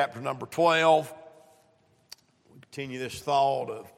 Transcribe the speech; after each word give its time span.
chapter 0.00 0.20
number 0.22 0.46
12. 0.46 1.12
We 2.54 2.60
continue 2.62 2.98
this 2.98 3.20
thought 3.20 3.68
of 3.68 3.92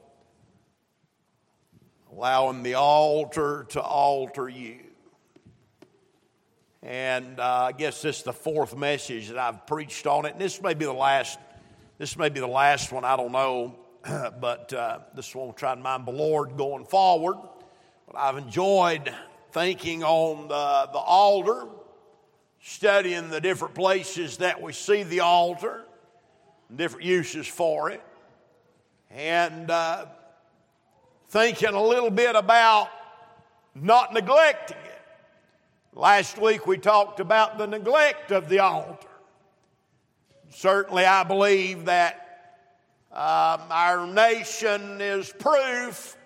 allowing 2.11 2.61
the 2.61 2.73
altar 2.73 3.65
to 3.69 3.81
alter 3.81 4.49
you. 4.49 4.79
And 6.81 7.39
uh, 7.39 7.69
I 7.69 7.71
guess 7.71 8.01
this 8.01 8.17
is 8.17 8.23
the 8.23 8.33
fourth 8.33 8.75
message 8.75 9.29
that 9.29 9.37
I've 9.37 9.65
preached 9.65 10.05
on 10.05 10.25
it. 10.25 10.33
And 10.33 10.41
this 10.41 10.61
may 10.61 10.73
be 10.73 10.83
the 10.83 10.91
last, 10.91 11.39
this 11.99 12.17
may 12.17 12.27
be 12.27 12.41
the 12.41 12.47
last 12.47 12.91
one, 12.91 13.05
I 13.05 13.15
don't 13.15 13.31
know. 13.31 13.79
but 14.41 14.73
uh, 14.73 14.99
this 15.15 15.33
one 15.33 15.45
will 15.45 15.53
try 15.53 15.73
to 15.73 15.79
mind 15.79 16.05
the 16.05 16.11
Lord 16.11 16.57
going 16.57 16.83
forward. 16.83 17.37
But 18.07 18.17
I've 18.17 18.35
enjoyed 18.35 19.09
thinking 19.53 20.03
on 20.03 20.49
the, 20.49 20.89
the 20.91 20.99
altar, 20.99 21.65
studying 22.59 23.29
the 23.29 23.39
different 23.39 23.73
places 23.73 24.39
that 24.39 24.61
we 24.61 24.73
see 24.73 25.03
the 25.03 25.21
altar 25.21 25.85
different 26.75 27.05
uses 27.05 27.47
for 27.47 27.89
it, 27.89 28.01
and 29.11 29.69
uh, 29.69 30.05
thinking 31.27 31.73
a 31.73 31.81
little 31.81 32.09
bit 32.11 32.35
about 32.35 32.89
not 33.75 34.13
neglecting 34.13 34.77
it. 34.77 35.01
Last 35.93 36.39
week 36.39 36.65
we 36.65 36.77
talked 36.77 37.19
about 37.19 37.57
the 37.57 37.67
neglect 37.67 38.31
of 38.31 38.49
the 38.49 38.59
altar. 38.59 39.07
Certainly, 40.49 41.05
I 41.05 41.23
believe 41.23 41.85
that 41.85 42.23
um, 43.11 43.61
our 43.69 44.07
nation 44.07 45.01
is 45.01 45.31
proof 45.39 46.17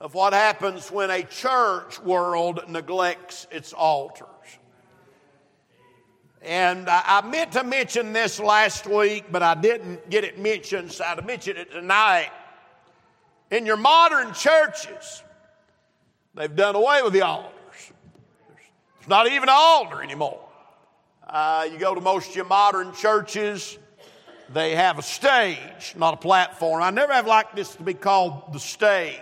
of 0.00 0.14
what 0.14 0.32
happens 0.32 0.90
when 0.90 1.10
a 1.10 1.22
church 1.22 2.00
world 2.00 2.60
neglects 2.68 3.46
its 3.50 3.72
altar. 3.72 4.26
And 6.42 6.88
I 6.88 7.26
meant 7.26 7.52
to 7.52 7.64
mention 7.64 8.12
this 8.12 8.38
last 8.38 8.86
week, 8.86 9.24
but 9.30 9.42
I 9.42 9.54
didn't 9.54 10.08
get 10.08 10.24
it 10.24 10.38
mentioned, 10.38 10.92
so 10.92 11.04
I'd 11.04 11.24
mention 11.26 11.56
it 11.56 11.72
tonight. 11.72 12.30
In 13.50 13.66
your 13.66 13.76
modern 13.76 14.32
churches, 14.34 15.22
they've 16.34 16.54
done 16.54 16.76
away 16.76 17.02
with 17.02 17.12
the 17.12 17.22
altars. 17.22 17.52
There's 18.98 19.08
not 19.08 19.26
even 19.26 19.48
an 19.48 19.54
altar 19.56 20.02
anymore. 20.02 20.40
Uh, 21.26 21.68
you 21.70 21.78
go 21.78 21.94
to 21.94 22.00
most 22.00 22.30
of 22.30 22.36
your 22.36 22.44
modern 22.44 22.92
churches, 22.94 23.76
they 24.52 24.74
have 24.74 24.98
a 24.98 25.02
stage, 25.02 25.94
not 25.96 26.14
a 26.14 26.16
platform. 26.18 26.82
I 26.82 26.90
never 26.90 27.12
have 27.12 27.26
liked 27.26 27.56
this 27.56 27.74
to 27.76 27.82
be 27.82 27.94
called 27.94 28.52
the 28.52 28.60
stage. 28.60 29.18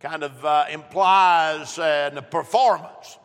Kind 0.00 0.24
of 0.24 0.44
uh, 0.44 0.64
implies 0.70 1.78
uh, 1.78 2.10
a 2.14 2.22
performance 2.22 3.18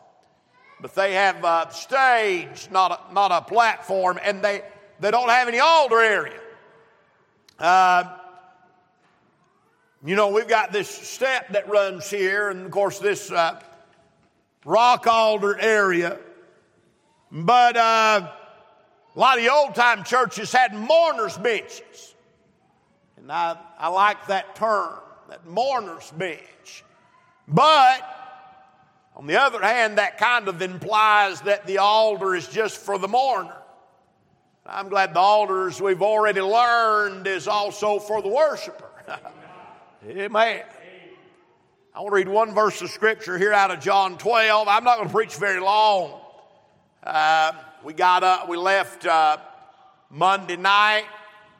but 0.82 0.96
they 0.96 1.14
have 1.14 1.44
a 1.44 1.68
stage, 1.70 2.68
not 2.72 2.90
a, 2.90 3.14
not 3.14 3.30
a 3.30 3.40
platform, 3.40 4.18
and 4.22 4.42
they, 4.42 4.62
they 4.98 5.12
don't 5.12 5.28
have 5.28 5.46
any 5.46 5.60
altar 5.60 6.00
area. 6.00 6.40
Uh, 7.56 8.04
you 10.04 10.16
know, 10.16 10.30
we've 10.30 10.48
got 10.48 10.72
this 10.72 10.88
step 10.88 11.50
that 11.50 11.68
runs 11.68 12.10
here, 12.10 12.50
and 12.50 12.66
of 12.66 12.72
course, 12.72 12.98
this 12.98 13.30
uh, 13.30 13.60
rock 14.64 15.06
altar 15.06 15.56
area. 15.56 16.18
But 17.30 17.76
uh, 17.76 18.32
a 19.14 19.18
lot 19.18 19.38
of 19.38 19.44
the 19.44 19.52
old 19.52 19.76
time 19.76 20.02
churches 20.02 20.50
had 20.50 20.74
mourners' 20.74 21.38
benches. 21.38 22.14
And 23.18 23.30
I, 23.30 23.56
I 23.78 23.86
like 23.88 24.26
that 24.26 24.56
term, 24.56 24.98
that 25.28 25.46
mourner's 25.46 26.10
bench. 26.10 26.84
But 27.46 28.21
on 29.14 29.26
the 29.26 29.40
other 29.40 29.60
hand, 29.60 29.98
that 29.98 30.18
kind 30.18 30.48
of 30.48 30.62
implies 30.62 31.40
that 31.42 31.66
the 31.66 31.78
altar 31.78 32.34
is 32.34 32.48
just 32.48 32.78
for 32.78 32.98
the 32.98 33.08
mourner. 33.08 33.56
I'm 34.64 34.88
glad 34.88 35.12
the 35.12 35.20
altar, 35.20 35.68
as 35.68 35.80
we've 35.80 36.02
already 36.02 36.40
learned, 36.40 37.26
is 37.26 37.48
also 37.48 37.98
for 37.98 38.22
the 38.22 38.28
worshiper. 38.28 38.88
Amen. 40.08 40.62
I 41.94 42.00
want 42.00 42.12
to 42.12 42.16
read 42.16 42.28
one 42.28 42.54
verse 42.54 42.80
of 42.80 42.90
scripture 42.90 43.36
here 43.36 43.52
out 43.52 43.70
of 43.70 43.80
John 43.80 44.16
12. 44.16 44.66
I'm 44.66 44.82
not 44.82 44.96
going 44.96 45.08
to 45.08 45.14
preach 45.14 45.34
very 45.34 45.60
long. 45.60 46.20
Uh, 47.02 47.52
we 47.84 47.92
got 47.92 48.24
up, 48.24 48.48
we 48.48 48.56
left 48.56 49.04
uh, 49.04 49.36
Monday 50.08 50.56
night, 50.56 51.04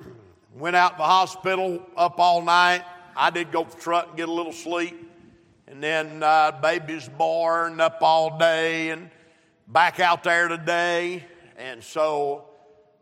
went 0.55 0.75
out 0.75 0.93
to 0.93 0.97
the 0.99 1.03
hospital 1.03 1.83
up 1.97 2.19
all 2.19 2.41
night. 2.41 2.83
I 3.15 3.29
did 3.31 3.53
go 3.53 3.65
to 3.65 3.71
the 3.77 3.83
truck 3.83 4.09
and 4.09 4.17
get 4.17 4.29
a 4.29 4.33
little 4.33 4.53
sleep. 4.53 5.12
And 5.73 5.83
then 5.83 6.23
uh, 6.23 6.53
baby's 6.61 7.09
born 7.09 7.81
up 7.81 8.03
all 8.03 8.37
day 8.37 8.91
and 8.91 9.09
back 9.67 10.01
out 10.01 10.23
there 10.23 10.47
today. 10.49 11.25
And 11.57 11.83
so 11.83 12.45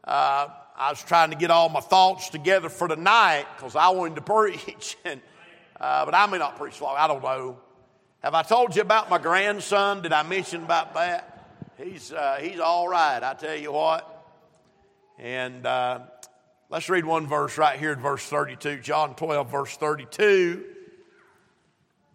uh, 0.05 0.47
I 0.77 0.91
was 0.91 1.03
trying 1.03 1.31
to 1.31 1.37
get 1.37 1.51
all 1.51 1.69
my 1.69 1.81
thoughts 1.81 2.29
together 2.29 2.69
for 2.69 2.87
tonight 2.87 3.47
because 3.57 3.75
I 3.75 3.89
wanted 3.89 4.15
to 4.15 4.21
preach. 4.35 4.97
and, 5.05 5.21
uh, 5.81 6.05
but 6.05 6.15
I 6.15 6.27
may 6.27 6.39
not 6.39 6.59
preach 6.59 6.81
long. 6.81 6.95
I 6.97 7.09
don't 7.09 7.25
know. 7.25 7.59
Have 8.21 8.35
I 8.35 8.45
told 8.45 8.77
you 8.77 8.83
about 8.83 9.11
my 9.11 9.19
grandson? 9.19 10.03
Did 10.03 10.13
I 10.13 10.23
mention 10.23 10.63
about 10.63 10.95
that? 10.95 11.49
He's, 11.77 12.13
uh, 12.13 12.39
he's 12.41 12.61
all 12.61 12.87
right, 12.87 13.21
I 13.21 13.35
tell 13.35 13.57
you 13.57 13.73
what. 13.73 14.33
And 15.19 15.67
uh, 15.67 16.03
let's 16.69 16.89
read 16.89 17.05
one 17.05 17.27
verse 17.27 17.59
right 17.59 17.81
here 17.81 17.93
in 17.93 17.99
verse 17.99 18.23
32, 18.23 18.79
John 18.79 19.17
12, 19.17 19.51
verse 19.51 19.77
32 19.77 20.77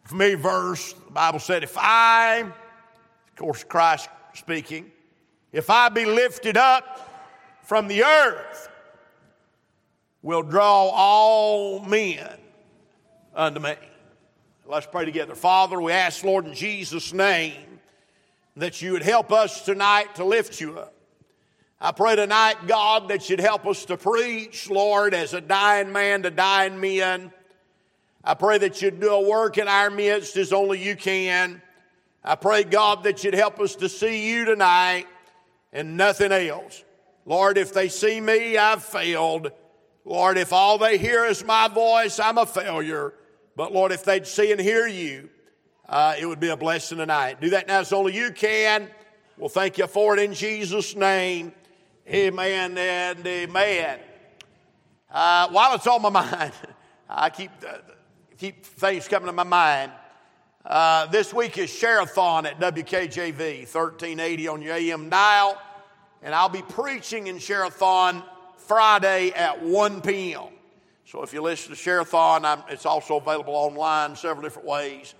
familiar 0.06 0.38
verse. 0.38 0.94
The 0.94 1.12
Bible 1.12 1.40
said, 1.40 1.64
If 1.64 1.78
I, 1.78 2.42
of 2.42 3.36
course, 3.36 3.64
Christ 3.64 4.10
speaking, 4.34 4.92
if 5.52 5.70
I 5.70 5.90
be 5.90 6.06
lifted 6.06 6.58
up 6.58 7.12
from 7.64 7.88
the 7.88 8.04
earth, 8.04 8.70
will 10.22 10.44
draw 10.44 10.90
all 10.90 11.80
men 11.82 12.38
unto 13.36 13.60
me. 13.60 13.76
Let's 14.66 14.88
pray 14.88 15.06
together. 15.06 15.36
Father, 15.36 15.80
we 15.80 15.92
ask, 15.92 16.24
Lord, 16.24 16.48
in 16.48 16.56
Jesus' 16.56 17.14
name, 17.14 17.80
that 18.56 18.82
you 18.82 18.94
would 18.94 19.04
help 19.04 19.32
us 19.32 19.64
tonight 19.64 20.16
to 20.16 20.26
lift 20.26 20.60
you 20.60 20.80
up. 20.80 20.94
I 21.80 21.92
pray 21.92 22.16
tonight, 22.16 22.56
God, 22.66 23.10
that 23.10 23.30
you'd 23.30 23.40
help 23.40 23.68
us 23.68 23.86
to 23.86 23.98
preach, 23.98 24.70
Lord, 24.70 25.14
as 25.14 25.34
a 25.34 25.42
dying 25.42 25.92
man 25.92 26.24
to 26.24 26.32
dying 26.32 26.80
men. 26.80 27.32
I 28.28 28.34
pray 28.34 28.58
that 28.58 28.82
you'd 28.82 29.00
do 29.00 29.12
a 29.12 29.22
work 29.22 29.60
in 29.60 29.68
our 29.68 29.92
midst 29.92 30.36
as 30.36 30.52
only 30.52 30.84
you 30.84 30.96
can. 30.96 31.62
I 32.24 32.34
pray, 32.34 32.64
God, 32.64 33.04
that 33.04 33.24
you'd 33.24 33.36
help 33.36 33.60
us 33.60 33.76
to 33.76 33.88
see 33.88 34.32
you 34.32 34.46
tonight 34.46 35.06
and 35.72 35.96
nothing 35.96 36.32
else. 36.32 36.84
Lord, 37.24 37.60
if 37.60 37.72
they 37.72 37.88
see 37.88 38.20
me, 38.20 38.58
I've 38.58 38.84
failed. 38.84 39.52
Lord, 40.06 40.40
if 40.40 40.52
all 40.52 40.80
they 40.80 40.98
hear 40.98 41.26
is 41.26 41.46
my 41.46 41.68
voice, 41.68 42.20
I'm 42.20 42.40
a 42.40 42.48
failure. 42.48 43.14
But 43.56 43.72
Lord, 43.72 43.92
if 43.92 44.04
they'd 44.04 44.26
see 44.26 44.52
and 44.52 44.60
hear 44.60 44.88
you, 44.88 45.30
uh, 45.88 46.16
it 46.20 46.26
would 46.26 46.40
be 46.40 46.50
a 46.50 46.58
blessing 46.58 46.98
tonight. 46.98 47.40
Do 47.40 47.52
that 47.52 47.68
now 47.68 47.82
as 47.82 47.94
only 47.94 48.16
you 48.16 48.32
can. 48.32 48.90
We'll 49.38 49.50
thank 49.50 49.78
you 49.78 49.86
for 49.86 50.18
it 50.18 50.24
in 50.24 50.34
Jesus' 50.34 50.96
name. 50.96 51.54
Amen 52.08 52.76
and 52.76 53.26
amen. 53.26 54.00
Uh, 55.12 55.48
while 55.50 55.76
it's 55.76 55.86
on 55.86 56.02
my 56.02 56.10
mind, 56.10 56.54
I 57.08 57.30
keep. 57.30 57.52
Uh, 57.64 57.78
keep 58.38 58.66
things 58.66 59.08
coming 59.08 59.28
to 59.28 59.34
my 59.34 59.44
mind. 59.44 59.92
Uh, 60.66 61.06
this 61.08 61.34
week 61.34 61.58
is 61.58 61.70
Share-a-thon 61.70 62.46
at 62.46 62.60
WKJV, 62.60 63.60
1380 63.62 64.48
on 64.48 64.62
your 64.62 64.74
AM 64.74 65.10
dial. 65.10 65.62
And 66.22 66.34
I'll 66.34 66.50
be 66.50 66.64
preaching 66.64 67.28
in 67.28 67.38
Share-a-thon 67.38 68.24
Friday 68.58 69.32
at 69.32 69.64
1 69.64 70.02
p.m. 70.02 70.48
So 71.06 71.22
if 71.22 71.34
you 71.34 71.42
listen 71.42 71.70
to 71.70 71.76
Share-a-thon, 71.76 72.64
it's 72.70 72.86
also 72.86 73.18
available 73.18 73.54
online 73.54 74.16
several 74.16 74.42
different 74.42 74.68
ways. 74.68 75.14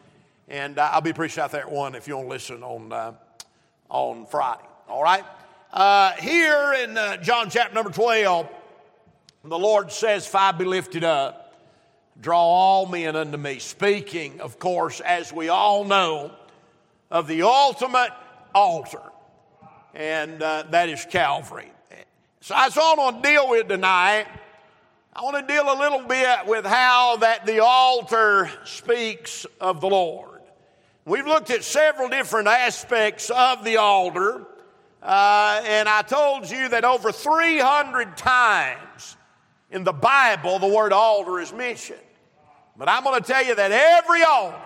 And 0.48 0.78
uh, 0.78 0.90
I'll 0.92 1.02
be 1.02 1.14
preaching 1.14 1.44
out 1.44 1.52
there 1.52 1.62
at 1.62 1.72
1 1.72 1.96
if 1.96 2.08
you 2.08 2.18
want 2.18 2.28
to 2.28 2.32
listen 2.32 2.64
on, 2.64 2.92
uh, 2.92 3.14
on 3.90 4.26
Friday. 4.26 4.64
All 4.90 5.04
right? 5.04 5.24
Uh, 5.72 6.14
here 6.14 6.74
in 6.84 6.98
uh, 6.98 7.18
John 7.18 7.50
chapter 7.50 7.74
number 7.74 7.92
12, 7.92 8.50
the 9.44 9.60
Lord 9.60 9.92
says, 9.92 10.30
I 10.34 10.52
be 10.52 10.66
lifted 10.66 11.04
up, 11.04 11.45
Draw 12.22 12.40
all 12.40 12.86
men 12.86 13.16
unto 13.16 13.38
me. 13.38 13.60
Speaking, 13.60 14.42
of 14.42 14.58
course, 14.60 15.02
as 15.02 15.34
we 15.34 15.50
all 15.50 15.84
know, 15.84 16.32
of 17.12 17.28
the 17.28 17.44
ultimate 17.44 18.12
altar, 18.54 19.02
and 19.94 20.42
uh, 20.42 20.64
that 20.72 20.90
is 20.90 21.06
Calvary. 21.10 21.72
So 22.42 22.54
that's 22.54 22.78
all 22.78 23.00
I 23.00 23.04
want 23.04 23.24
to 23.24 23.30
deal 23.30 23.50
with 23.50 23.68
tonight. 23.68 24.28
I 25.14 25.24
want 25.24 25.48
to 25.48 25.54
deal 25.54 25.64
a 25.64 25.80
little 25.80 26.02
bit 26.08 26.46
with 26.46 26.66
how 26.66 27.18
that 27.18 27.46
the 27.46 27.64
altar 27.64 28.52
speaks 28.66 29.46
of 29.62 29.82
the 29.82 29.88
Lord. 29.88 30.42
We've 31.06 31.26
looked 31.26 31.52
at 31.52 31.64
several 31.64 32.10
different 32.10 32.48
aspects 32.48 33.30
of 33.30 33.64
the 33.64 33.78
altar, 33.78 34.46
uh, 35.02 35.62
and 35.66 35.88
I 35.88 36.02
told 36.02 36.50
you 36.50 36.70
that 36.70 36.84
over 36.84 37.12
300 37.12 38.18
times 38.18 39.16
in 39.72 39.84
the 39.84 39.94
Bible 39.94 40.60
the 40.60 40.68
word 40.68 40.94
altar 40.94 41.40
is 41.40 41.54
mentioned. 41.54 42.00
But 42.78 42.90
I'm 42.90 43.04
going 43.04 43.22
to 43.22 43.26
tell 43.26 43.46
you 43.46 43.56
that 43.56 43.72
every 43.72 44.24
altar, 44.24 44.58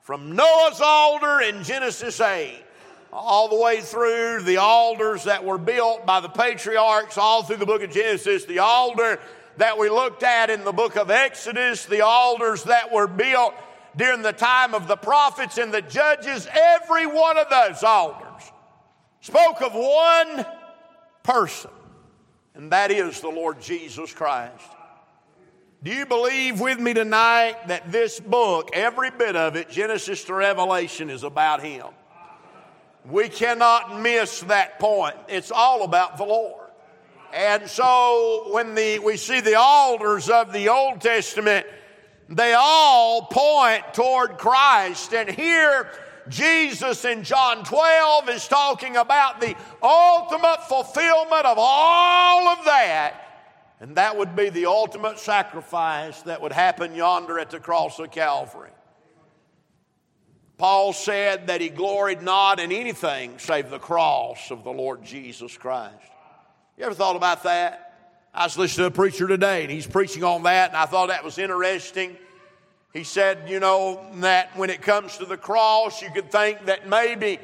from 0.00 0.32
Noah's 0.34 0.80
altar 0.80 1.40
in 1.40 1.62
Genesis 1.62 2.20
8 2.20 2.64
all 3.12 3.48
the 3.48 3.56
way 3.56 3.80
through 3.80 4.40
the 4.42 4.56
altars 4.56 5.24
that 5.24 5.44
were 5.44 5.58
built 5.58 6.06
by 6.06 6.20
the 6.20 6.28
patriarchs, 6.28 7.18
all 7.18 7.42
through 7.42 7.58
the 7.58 7.66
book 7.66 7.82
of 7.82 7.90
Genesis, 7.90 8.46
the 8.46 8.58
altar 8.60 9.20
that 9.58 9.78
we 9.78 9.90
looked 9.90 10.22
at 10.22 10.48
in 10.48 10.64
the 10.64 10.72
book 10.72 10.96
of 10.96 11.10
Exodus, 11.10 11.84
the 11.84 12.00
altars 12.00 12.64
that 12.64 12.90
were 12.90 13.06
built 13.06 13.54
during 13.96 14.22
the 14.22 14.32
time 14.32 14.74
of 14.74 14.88
the 14.88 14.96
prophets 14.96 15.58
and 15.58 15.72
the 15.72 15.82
judges, 15.82 16.48
every 16.50 17.06
one 17.06 17.36
of 17.36 17.50
those 17.50 17.82
altars 17.82 18.50
spoke 19.20 19.60
of 19.60 19.74
one 19.74 20.46
person, 21.22 21.70
and 22.54 22.72
that 22.72 22.90
is 22.90 23.20
the 23.20 23.28
Lord 23.28 23.60
Jesus 23.60 24.12
Christ. 24.14 24.64
Do 25.84 25.92
you 25.92 26.06
believe 26.06 26.60
with 26.60 26.78
me 26.78 26.94
tonight 26.94 27.66
that 27.66 27.90
this 27.90 28.20
book, 28.20 28.70
every 28.72 29.10
bit 29.10 29.34
of 29.34 29.56
it, 29.56 29.68
Genesis 29.68 30.22
to 30.24 30.34
Revelation, 30.34 31.10
is 31.10 31.24
about 31.24 31.60
Him? 31.60 31.86
We 33.10 33.28
cannot 33.28 34.00
miss 34.00 34.42
that 34.42 34.78
point. 34.78 35.16
It's 35.28 35.50
all 35.50 35.82
about 35.82 36.18
the 36.18 36.24
Lord. 36.24 36.68
And 37.34 37.68
so 37.68 38.50
when 38.52 38.76
the, 38.76 39.00
we 39.00 39.16
see 39.16 39.40
the 39.40 39.56
altars 39.58 40.30
of 40.30 40.52
the 40.52 40.68
Old 40.68 41.00
Testament, 41.00 41.66
they 42.28 42.54
all 42.56 43.22
point 43.22 43.92
toward 43.92 44.38
Christ. 44.38 45.12
And 45.12 45.28
here, 45.28 45.90
Jesus 46.28 47.04
in 47.04 47.24
John 47.24 47.64
12 47.64 48.28
is 48.28 48.46
talking 48.46 48.96
about 48.96 49.40
the 49.40 49.56
ultimate 49.82 50.62
fulfillment 50.68 51.44
of 51.44 51.56
all 51.58 52.46
of 52.50 52.64
that. 52.66 53.21
And 53.82 53.96
that 53.96 54.16
would 54.16 54.36
be 54.36 54.48
the 54.48 54.66
ultimate 54.66 55.18
sacrifice 55.18 56.22
that 56.22 56.40
would 56.40 56.52
happen 56.52 56.94
yonder 56.94 57.40
at 57.40 57.50
the 57.50 57.58
cross 57.58 57.98
of 57.98 58.12
Calvary. 58.12 58.70
Paul 60.56 60.92
said 60.92 61.48
that 61.48 61.60
he 61.60 61.68
gloried 61.68 62.22
not 62.22 62.60
in 62.60 62.70
anything 62.70 63.40
save 63.40 63.70
the 63.70 63.80
cross 63.80 64.52
of 64.52 64.62
the 64.62 64.70
Lord 64.70 65.02
Jesus 65.02 65.58
Christ. 65.58 65.96
You 66.78 66.84
ever 66.84 66.94
thought 66.94 67.16
about 67.16 67.42
that? 67.42 68.20
I 68.32 68.44
was 68.44 68.56
listening 68.56 68.84
to 68.84 68.86
a 68.86 68.94
preacher 68.94 69.26
today, 69.26 69.62
and 69.62 69.70
he's 69.72 69.88
preaching 69.88 70.22
on 70.22 70.44
that, 70.44 70.70
and 70.70 70.76
I 70.76 70.86
thought 70.86 71.08
that 71.08 71.24
was 71.24 71.38
interesting. 71.38 72.16
He 72.92 73.02
said, 73.02 73.48
you 73.48 73.58
know, 73.58 74.00
that 74.20 74.56
when 74.56 74.70
it 74.70 74.80
comes 74.80 75.18
to 75.18 75.24
the 75.24 75.36
cross, 75.36 76.00
you 76.00 76.10
could 76.12 76.30
think 76.30 76.66
that 76.66 76.88
maybe 76.88 77.40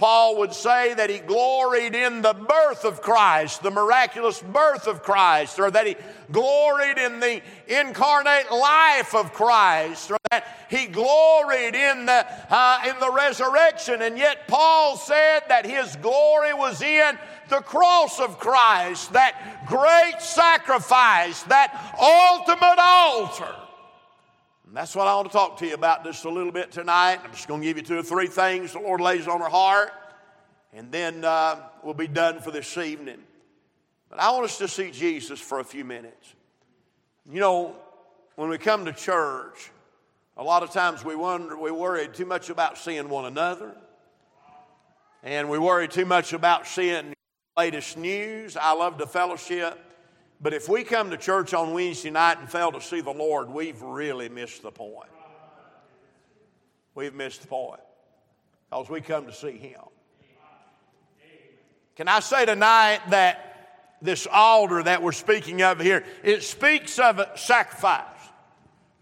Paul 0.00 0.38
would 0.38 0.54
say 0.54 0.94
that 0.94 1.10
he 1.10 1.18
gloried 1.18 1.94
in 1.94 2.22
the 2.22 2.32
birth 2.32 2.86
of 2.86 3.02
Christ, 3.02 3.62
the 3.62 3.70
miraculous 3.70 4.40
birth 4.40 4.86
of 4.86 5.02
Christ, 5.02 5.60
or 5.60 5.70
that 5.70 5.86
he 5.86 5.94
gloried 6.32 6.96
in 6.96 7.20
the 7.20 7.42
incarnate 7.68 8.50
life 8.50 9.14
of 9.14 9.34
Christ, 9.34 10.10
or 10.10 10.16
that 10.30 10.46
he 10.70 10.86
gloried 10.86 11.74
in 11.74 12.06
the, 12.06 12.26
uh, 12.48 12.80
in 12.88 12.98
the 12.98 13.12
resurrection. 13.12 14.00
And 14.00 14.16
yet, 14.16 14.48
Paul 14.48 14.96
said 14.96 15.40
that 15.48 15.66
his 15.66 15.94
glory 15.96 16.54
was 16.54 16.80
in 16.80 17.18
the 17.50 17.60
cross 17.60 18.20
of 18.20 18.38
Christ, 18.38 19.12
that 19.12 19.66
great 19.66 20.22
sacrifice, 20.22 21.42
that 21.42 21.94
ultimate 22.00 22.78
altar. 22.78 23.54
And 24.70 24.76
that's 24.76 24.94
what 24.94 25.08
I 25.08 25.16
want 25.16 25.26
to 25.26 25.32
talk 25.32 25.56
to 25.56 25.66
you 25.66 25.74
about 25.74 26.04
just 26.04 26.24
a 26.24 26.30
little 26.30 26.52
bit 26.52 26.70
tonight. 26.70 27.18
I'm 27.24 27.32
just 27.32 27.48
going 27.48 27.60
to 27.60 27.66
give 27.66 27.76
you 27.76 27.82
two 27.82 27.98
or 27.98 28.04
three 28.04 28.28
things 28.28 28.72
the 28.72 28.78
Lord 28.78 29.00
lays 29.00 29.26
on 29.26 29.42
our 29.42 29.50
heart, 29.50 29.90
and 30.72 30.92
then 30.92 31.24
uh, 31.24 31.56
we'll 31.82 31.92
be 31.92 32.06
done 32.06 32.38
for 32.38 32.52
this 32.52 32.78
evening. 32.78 33.18
But 34.08 34.20
I 34.20 34.30
want 34.30 34.44
us 34.44 34.58
to 34.58 34.68
see 34.68 34.92
Jesus 34.92 35.40
for 35.40 35.58
a 35.58 35.64
few 35.64 35.84
minutes. 35.84 36.36
You 37.28 37.40
know, 37.40 37.74
when 38.36 38.48
we 38.48 38.58
come 38.58 38.84
to 38.84 38.92
church, 38.92 39.72
a 40.36 40.44
lot 40.44 40.62
of 40.62 40.70
times 40.70 41.04
we 41.04 41.16
wonder, 41.16 41.58
we 41.58 41.72
worry 41.72 42.06
too 42.06 42.24
much 42.24 42.48
about 42.48 42.78
seeing 42.78 43.08
one 43.08 43.24
another, 43.24 43.74
and 45.24 45.50
we 45.50 45.58
worry 45.58 45.88
too 45.88 46.06
much 46.06 46.32
about 46.32 46.68
seeing 46.68 47.12
latest 47.56 47.98
news. 47.98 48.56
I 48.56 48.74
love 48.74 48.98
the 48.98 49.08
fellowship. 49.08 49.89
But 50.42 50.54
if 50.54 50.68
we 50.68 50.84
come 50.84 51.10
to 51.10 51.16
church 51.16 51.52
on 51.52 51.74
Wednesday 51.74 52.10
night 52.10 52.38
and 52.38 52.50
fail 52.50 52.72
to 52.72 52.80
see 52.80 53.02
the 53.02 53.12
Lord, 53.12 53.50
we've 53.50 53.80
really 53.82 54.28
missed 54.28 54.62
the 54.62 54.70
point. 54.70 55.10
We've 56.94 57.14
missed 57.14 57.42
the 57.42 57.48
point 57.48 57.80
because 58.70 58.88
we 58.88 59.00
come 59.00 59.26
to 59.26 59.32
see 59.32 59.58
Him. 59.58 59.80
Can 61.96 62.08
I 62.08 62.20
say 62.20 62.46
tonight 62.46 63.00
that 63.10 63.50
this 64.00 64.26
altar 64.30 64.82
that 64.82 65.02
we're 65.02 65.12
speaking 65.12 65.60
of 65.60 65.78
here, 65.78 66.04
it 66.22 66.42
speaks 66.42 66.98
of 66.98 67.18
a 67.18 67.36
sacrifice. 67.36 68.06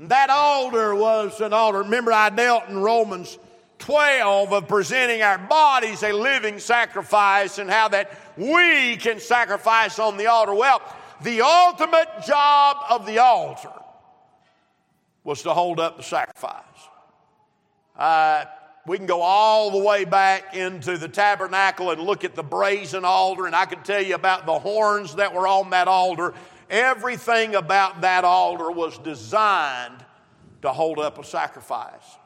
That 0.01 0.31
altar 0.31 0.95
was 0.95 1.41
an 1.41 1.53
altar. 1.53 1.83
Remember, 1.83 2.13
I 2.13 2.31
dealt 2.31 2.69
in 2.69 2.79
Romans 2.79 3.39
12 3.79 4.53
of 4.53 4.69
presenting 4.69 5.23
our 5.23 5.39
bodies 5.39 6.03
a 6.03 6.13
living 6.13 6.59
sacrifice 6.59 7.59
and 7.59 7.71
how 7.71 7.89
that 7.89 8.13
we 8.37 8.97
can 8.97 9.21
sacrifice 9.21 9.99
on 9.99 10.17
the 10.17 10.27
altar. 10.27 10.55
Well, 10.55 10.83
the 11.23 11.41
ultimate 11.43 12.09
job 12.27 12.77
of 12.91 13.07
the 13.07 13.19
altar 13.19 13.73
was 15.25 15.43
to 15.43 15.53
hold 15.53 15.81
up 15.81 15.97
the 15.97 16.03
sacrifice. 16.03 16.63
Uh, 17.97 18.45
we 18.87 18.97
can 18.97 19.07
go 19.07 19.21
all 19.21 19.71
the 19.71 19.85
way 19.85 20.05
back 20.05 20.55
into 20.55 20.97
the 20.97 21.09
tabernacle 21.09 21.91
and 21.91 22.01
look 22.01 22.25
at 22.25 22.35
the 22.35 22.43
brazen 22.43 23.05
altar, 23.05 23.47
and 23.47 23.55
I 23.55 23.67
can 23.67 23.83
tell 23.83 24.03
you 24.03 24.15
about 24.15 24.47
the 24.47 24.59
horns 24.59 25.17
that 25.17 25.35
were 25.35 25.47
on 25.47 25.71
that 25.71 25.89
altar. 25.89 26.33
Everything 26.71 27.55
about 27.55 28.01
that 28.01 28.25
altar 28.25 28.71
was 28.71 28.97
designed 28.99 30.05
to 30.63 30.73
hold 30.73 30.99
up 30.99 31.19
a 31.19 31.25
sacrifice. 31.25 32.17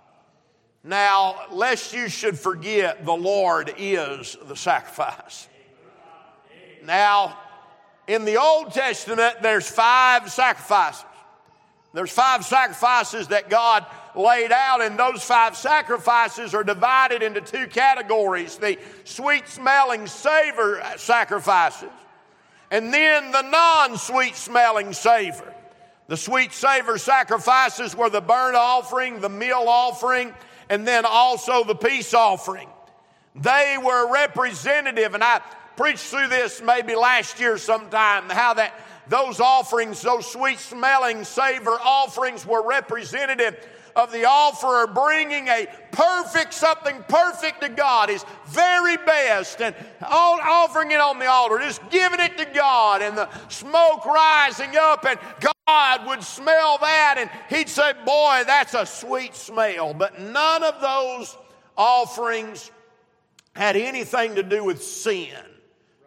Now, 0.84 1.46
lest 1.50 1.92
you 1.92 2.08
should 2.08 2.38
forget, 2.38 3.04
the 3.04 3.12
Lord 3.12 3.72
is 3.78 4.36
the 4.42 4.56
sacrifice. 4.56 5.48
Now, 6.84 7.38
in 8.06 8.24
the 8.24 8.36
Old 8.36 8.72
Testament, 8.72 9.36
there's 9.42 9.68
five 9.68 10.30
sacrifices. 10.30 11.04
There's 11.94 12.10
five 12.10 12.44
sacrifices 12.44 13.28
that 13.28 13.50
God 13.50 13.84
laid 14.16 14.50
out, 14.50 14.80
and 14.80 14.98
those 14.98 15.22
five 15.22 15.56
sacrifices 15.56 16.54
are 16.54 16.64
divided 16.64 17.22
into 17.22 17.40
two 17.40 17.66
categories 17.66 18.56
the 18.56 18.78
sweet 19.04 19.46
smelling 19.48 20.06
savor 20.06 20.82
sacrifices, 20.96 21.90
and 22.70 22.92
then 22.92 23.30
the 23.30 23.42
non 23.42 23.98
sweet 23.98 24.36
smelling 24.36 24.92
savor. 24.92 25.54
The 26.08 26.16
sweet 26.16 26.52
savor 26.52 26.98
sacrifices 26.98 27.94
were 27.94 28.10
the 28.10 28.20
burnt 28.20 28.56
offering, 28.56 29.20
the 29.20 29.28
meal 29.28 29.64
offering, 29.66 30.34
and 30.68 30.86
then 30.86 31.04
also 31.06 31.64
the 31.64 31.74
peace 31.74 32.12
offering. 32.12 32.68
They 33.34 33.78
were 33.82 34.12
representative, 34.12 35.14
and 35.14 35.22
I 35.22 35.40
preached 35.82 36.04
through 36.04 36.28
this 36.28 36.62
maybe 36.62 36.94
last 36.94 37.40
year 37.40 37.58
sometime, 37.58 38.28
how 38.28 38.54
that 38.54 38.72
those 39.08 39.40
offerings, 39.40 40.00
those 40.00 40.30
sweet 40.30 40.60
smelling 40.60 41.24
savor 41.24 41.72
offerings, 41.72 42.46
were 42.46 42.64
representative 42.64 43.56
of 43.96 44.12
the 44.12 44.24
offerer 44.24 44.86
bringing 44.86 45.48
a 45.48 45.66
perfect, 45.90 46.54
something 46.54 47.02
perfect 47.08 47.62
to 47.62 47.68
God, 47.68 48.10
his 48.10 48.24
very 48.46 48.96
best, 48.96 49.60
and 49.60 49.74
offering 50.02 50.92
it 50.92 51.00
on 51.00 51.18
the 51.18 51.26
altar, 51.26 51.58
just 51.58 51.82
giving 51.90 52.20
it 52.20 52.38
to 52.38 52.44
God, 52.54 53.02
and 53.02 53.18
the 53.18 53.28
smoke 53.48 54.06
rising 54.06 54.76
up, 54.76 55.04
and 55.04 55.18
God 55.66 56.06
would 56.06 56.22
smell 56.22 56.78
that, 56.78 57.16
and 57.18 57.28
he'd 57.50 57.68
say, 57.68 57.92
Boy, 58.06 58.44
that's 58.46 58.74
a 58.74 58.86
sweet 58.86 59.34
smell. 59.34 59.94
But 59.94 60.20
none 60.20 60.62
of 60.62 60.80
those 60.80 61.36
offerings 61.76 62.70
had 63.56 63.74
anything 63.74 64.36
to 64.36 64.44
do 64.44 64.62
with 64.62 64.80
sin. 64.80 65.34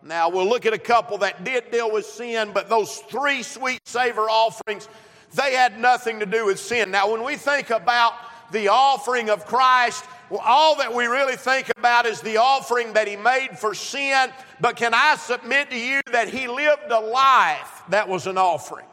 Now, 0.05 0.29
we'll 0.29 0.47
look 0.47 0.67
at 0.67 0.73
a 0.73 0.77
couple 0.77 1.17
that 1.19 1.43
did 1.43 1.71
deal 1.71 1.91
with 1.91 2.05
sin, 2.05 2.51
but 2.53 2.69
those 2.69 2.97
three 3.09 3.41
sweet 3.41 3.79
savor 3.87 4.29
offerings, 4.29 4.87
they 5.33 5.53
had 5.53 5.79
nothing 5.79 6.19
to 6.19 6.27
do 6.27 6.45
with 6.45 6.59
sin. 6.59 6.91
Now, 6.91 7.11
when 7.11 7.23
we 7.23 7.35
think 7.37 7.71
about 7.71 8.13
the 8.51 8.67
offering 8.67 9.31
of 9.31 9.47
Christ, 9.47 10.05
well, 10.29 10.43
all 10.45 10.75
that 10.77 10.93
we 10.93 11.07
really 11.07 11.35
think 11.35 11.71
about 11.75 12.05
is 12.05 12.21
the 12.21 12.37
offering 12.37 12.93
that 12.93 13.07
he 13.07 13.15
made 13.15 13.57
for 13.57 13.73
sin. 13.73 14.29
But 14.61 14.75
can 14.75 14.93
I 14.93 15.15
submit 15.15 15.71
to 15.71 15.79
you 15.79 16.01
that 16.11 16.29
he 16.29 16.47
lived 16.47 16.91
a 16.91 16.99
life 16.99 17.81
that 17.89 18.07
was 18.07 18.27
an 18.27 18.37
offering? 18.37 18.85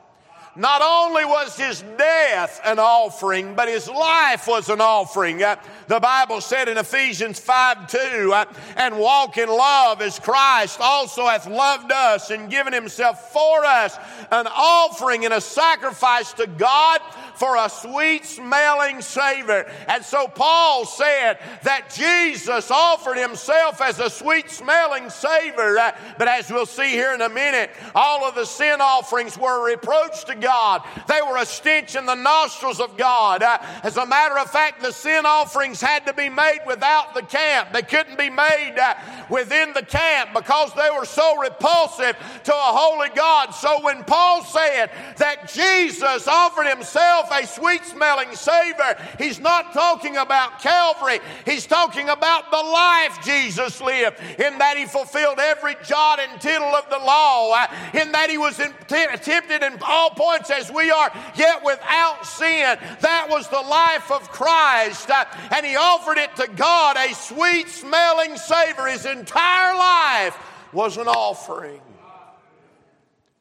Not 0.55 0.83
only 0.83 1.25
was 1.25 1.57
his 1.57 1.83
death 1.97 2.61
an 2.65 2.79
offering, 2.79 3.55
but 3.55 3.69
his 3.69 3.89
life 3.89 4.47
was 4.47 4.69
an 4.69 4.81
offering. 4.81 5.43
Uh, 5.43 5.57
the 5.89 6.01
Bible 6.01 6.41
said 6.41 6.69
in 6.69 6.79
Ephesians 6.79 7.39
5 7.39 7.89
2, 7.89 8.33
uh, 8.33 8.45
and 8.77 8.99
walk 8.99 9.39
in 9.39 9.49
love 9.49 10.01
as 10.03 10.19
Christ 10.19 10.79
also 10.81 11.27
hath 11.27 11.47
loved 11.47 11.91
us 11.93 12.31
and 12.31 12.51
given 12.51 12.73
himself 12.73 13.33
for 13.33 13.65
us, 13.65 13.97
an 14.31 14.47
offering 14.47 15.25
and 15.25 15.35
a 15.35 15.41
sacrifice 15.41 16.33
to 16.35 16.47
God 16.47 17.01
for 17.35 17.57
a 17.57 17.69
sweet 17.69 18.25
smelling 18.25 19.01
savor. 19.01 19.71
And 19.89 20.05
so 20.05 20.29
Paul 20.29 20.85
said 20.85 21.39
that 21.63 21.93
Jesus 21.95 22.71
offered 22.71 23.17
himself 23.17 23.81
as 23.81 23.99
a 23.99 24.11
sweet 24.11 24.51
smelling 24.51 25.11
savor. 25.11 25.79
Uh, 25.79 25.93
but 26.19 26.29
as 26.29 26.51
we'll 26.51 26.67
see 26.67 26.91
here 26.91 27.15
in 27.15 27.23
a 27.23 27.29
minute, 27.29 27.71
all 27.95 28.25
of 28.25 28.35
the 28.35 28.45
sin 28.45 28.81
offerings 28.81 29.39
were 29.39 29.65
reproached 29.65 30.13
reproach 30.13 30.25
to 30.25 30.35
God. 30.43 30.83
They 31.07 31.21
were 31.23 31.39
a 31.39 31.47
stench 31.47 31.95
in 31.97 32.05
the 32.05 32.15
nostrils 32.15 32.81
of 32.81 32.97
God. 32.99 33.43
Uh, 33.43 33.59
as 33.83 33.97
a 33.97 34.05
matter 34.05 34.37
of 34.39 34.51
fact, 34.51 34.83
the 34.83 34.93
sin 34.93 35.25
offerings 35.25 35.81
had 35.81 36.05
to 36.07 36.13
be 36.13 36.29
made 36.29 36.61
without 36.67 37.15
the 37.15 37.23
camp. 37.23 37.73
They 37.73 37.83
couldn't 37.83 38.19
be 38.19 38.29
made 38.29 38.77
uh, 38.79 38.95
within 39.31 39.73
the 39.73 39.83
camp 39.83 40.31
because 40.35 40.75
they 40.75 40.91
were 40.91 41.07
so 41.07 41.39
repulsive 41.39 42.17
to 42.45 42.53
a 42.53 42.73
holy 42.75 43.09
God. 43.15 43.51
So 43.51 43.83
when 43.83 44.03
Paul 44.05 44.45
said 44.45 44.91
that 45.19 45.49
Jesus 45.53 46.27
offered 46.27 46.67
himself 46.67 47.31
a 47.31 47.47
sweet 47.47 47.85
smelling 47.85 48.35
savor, 48.35 48.99
he's 49.19 49.39
not 49.39 49.73
talking 49.73 50.17
about 50.17 50.61
Calvary. 50.61 51.21
He's 51.45 51.67
talking 51.67 52.09
about 52.09 52.51
the 52.51 52.57
life 52.57 53.25
Jesus 53.25 53.81
lived 53.81 54.19
in 54.39 54.59
that 54.59 54.77
he 54.77 54.87
fulfilled 54.87 55.39
every 55.39 55.77
jot 55.85 56.19
and 56.19 56.41
tittle 56.41 56.75
of 56.75 56.89
the 56.91 56.99
law, 56.99 57.53
uh, 57.55 57.67
in 57.95 58.11
that 58.13 58.29
he 58.29 58.39
was 58.39 58.57
tempted 58.57 59.63
in 59.63 59.79
all 59.83 60.11
points 60.11 60.32
as 60.51 60.71
we 60.71 60.91
are, 60.91 61.11
yet 61.35 61.65
without 61.65 62.27
sin. 62.27 62.79
That 63.01 63.27
was 63.29 63.49
the 63.49 63.61
life 63.61 64.11
of 64.11 64.31
Christ. 64.31 65.11
Uh, 65.11 65.25
and 65.55 65.67
he 65.67 65.77
offered 65.77 66.19
it 66.19 66.35
to 66.37 66.49
God, 66.49 66.97
a 66.97 67.15
sweet 67.15 67.69
smelling 67.69 68.37
savor. 68.37 68.87
His 68.87 69.07
entire 69.07 69.77
life 69.77 70.37
was 70.73 70.97
an 70.97 71.09
offering. 71.09 71.81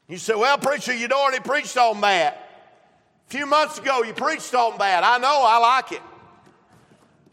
You 0.07 0.17
say, 0.17 0.35
well, 0.35 0.57
preacher, 0.57 0.93
you'd 0.93 1.13
already 1.13 1.41
preached 1.41 1.77
on 1.77 2.01
that. 2.01 2.49
A 3.27 3.31
few 3.31 3.45
months 3.45 3.77
ago, 3.79 4.03
you 4.03 4.13
preached 4.13 4.53
on 4.53 4.77
that. 4.77 5.03
I 5.03 5.17
know, 5.17 5.43
I 5.45 5.57
like 5.57 5.93
it. 5.93 6.01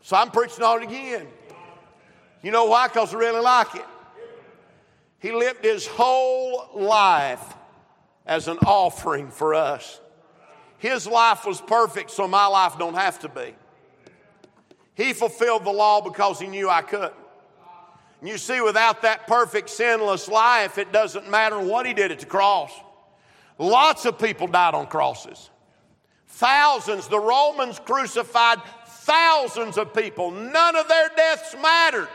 So 0.02 0.16
I'm 0.16 0.30
preaching 0.30 0.62
on 0.62 0.82
it 0.82 0.86
again. 0.86 1.26
You 2.42 2.52
know 2.52 2.66
why? 2.66 2.86
Because 2.86 3.12
I 3.14 3.18
really 3.18 3.40
like 3.40 3.74
it. 3.74 3.84
He 5.18 5.32
lived 5.32 5.64
his 5.64 5.86
whole 5.86 6.70
life 6.74 7.54
as 8.28 8.46
an 8.46 8.58
offering 8.58 9.30
for 9.30 9.54
us. 9.54 10.00
His 10.76 11.06
life 11.06 11.44
was 11.44 11.60
perfect, 11.60 12.10
so 12.12 12.28
my 12.28 12.46
life 12.46 12.78
don't 12.78 12.94
have 12.94 13.18
to 13.20 13.28
be. 13.28 13.54
He 14.94 15.12
fulfilled 15.12 15.64
the 15.64 15.72
law 15.72 16.00
because 16.00 16.38
he 16.38 16.46
knew 16.46 16.68
I 16.68 16.82
couldn't. 16.82 17.14
And 18.20 18.28
you 18.28 18.36
see, 18.36 18.60
without 18.60 19.02
that 19.02 19.26
perfect, 19.26 19.70
sinless 19.70 20.28
life, 20.28 20.76
it 20.76 20.92
doesn't 20.92 21.30
matter 21.30 21.58
what 21.58 21.86
he 21.86 21.94
did 21.94 22.12
at 22.12 22.20
the 22.20 22.26
cross. 22.26 22.72
Lots 23.58 24.04
of 24.04 24.18
people 24.18 24.46
died 24.46 24.74
on 24.74 24.86
crosses. 24.86 25.50
Thousands. 26.26 27.08
The 27.08 27.18
Romans 27.18 27.80
crucified 27.80 28.58
thousands 28.86 29.78
of 29.78 29.94
people. 29.94 30.30
None 30.30 30.76
of 30.76 30.86
their 30.86 31.10
deaths 31.16 31.56
mattered. 31.60 32.08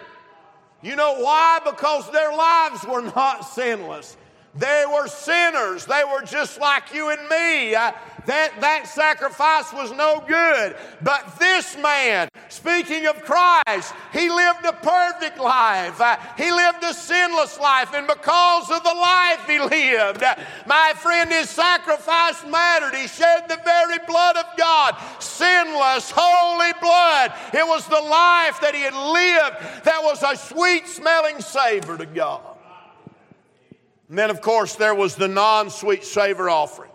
You 0.81 0.95
know 0.95 1.19
why? 1.19 1.59
Because 1.65 2.09
their 2.11 2.33
lives 2.33 2.85
were 2.85 3.01
not 3.01 3.45
sinless. 3.45 4.15
They 4.55 4.85
were 4.87 5.07
sinners. 5.07 5.85
They 5.85 6.03
were 6.03 6.21
just 6.21 6.59
like 6.59 6.93
you 6.93 7.09
and 7.09 7.27
me. 7.27 7.73
Uh, 7.73 7.91
that, 8.25 8.61
that 8.61 8.87
sacrifice 8.87 9.73
was 9.73 9.91
no 9.91 10.23
good. 10.27 10.75
But 11.01 11.39
this 11.39 11.75
man, 11.77 12.29
speaking 12.49 13.07
of 13.07 13.21
Christ, 13.23 13.93
he 14.13 14.29
lived 14.29 14.63
a 14.63 14.73
perfect 14.73 15.39
life. 15.39 15.99
Uh, 15.99 16.17
he 16.37 16.51
lived 16.51 16.83
a 16.83 16.93
sinless 16.93 17.59
life. 17.59 17.93
And 17.93 18.07
because 18.07 18.69
of 18.69 18.83
the 18.83 18.93
life 18.93 19.45
he 19.47 19.59
lived, 19.59 20.23
uh, 20.23 20.35
my 20.67 20.93
friend, 20.97 21.31
his 21.31 21.49
sacrifice 21.49 22.45
mattered. 22.47 22.95
He 22.95 23.07
shed 23.07 23.49
the 23.49 23.59
very 23.65 23.97
blood 24.05 24.37
of 24.37 24.45
God, 24.55 24.95
sinless, 25.19 26.11
holy 26.15 26.73
blood. 26.79 27.33
It 27.53 27.67
was 27.67 27.87
the 27.87 27.99
life 27.99 28.61
that 28.61 28.75
he 28.75 28.81
had 28.81 28.93
lived 28.93 29.85
that 29.85 30.01
was 30.03 30.21
a 30.23 30.37
sweet 30.37 30.87
smelling 30.87 31.41
savor 31.41 31.97
to 31.97 32.05
God. 32.05 32.52
And 34.09 34.17
then, 34.17 34.29
of 34.29 34.41
course, 34.41 34.75
there 34.75 34.95
was 34.95 35.15
the 35.15 35.27
non 35.27 35.69
sweet 35.69 36.03
savor 36.03 36.49
offerings. 36.49 36.91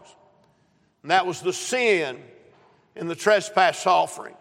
And 1.02 1.10
that 1.10 1.26
was 1.26 1.40
the 1.40 1.52
sin 1.52 2.22
in 2.96 3.08
the 3.08 3.14
trespass 3.14 3.86
offering. 3.86 4.34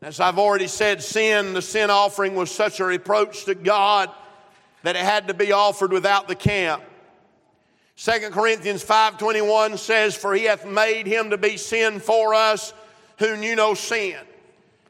As 0.00 0.20
I've 0.20 0.38
already 0.38 0.68
said, 0.68 1.02
sin, 1.02 1.54
the 1.54 1.62
sin 1.62 1.90
offering 1.90 2.34
was 2.34 2.50
such 2.50 2.80
a 2.80 2.84
reproach 2.84 3.44
to 3.46 3.54
God 3.54 4.10
that 4.82 4.96
it 4.96 5.02
had 5.02 5.28
to 5.28 5.34
be 5.34 5.52
offered 5.52 5.92
without 5.92 6.28
the 6.28 6.36
camp. 6.36 6.82
2 7.96 8.30
Corinthians 8.30 8.84
5:21 8.84 9.76
says, 9.76 10.14
For 10.14 10.34
he 10.34 10.44
hath 10.44 10.64
made 10.64 11.06
him 11.06 11.30
to 11.30 11.38
be 11.38 11.56
sin 11.56 11.98
for 11.98 12.32
us 12.32 12.72
who 13.18 13.36
knew 13.36 13.56
no 13.56 13.74
sin. 13.74 14.16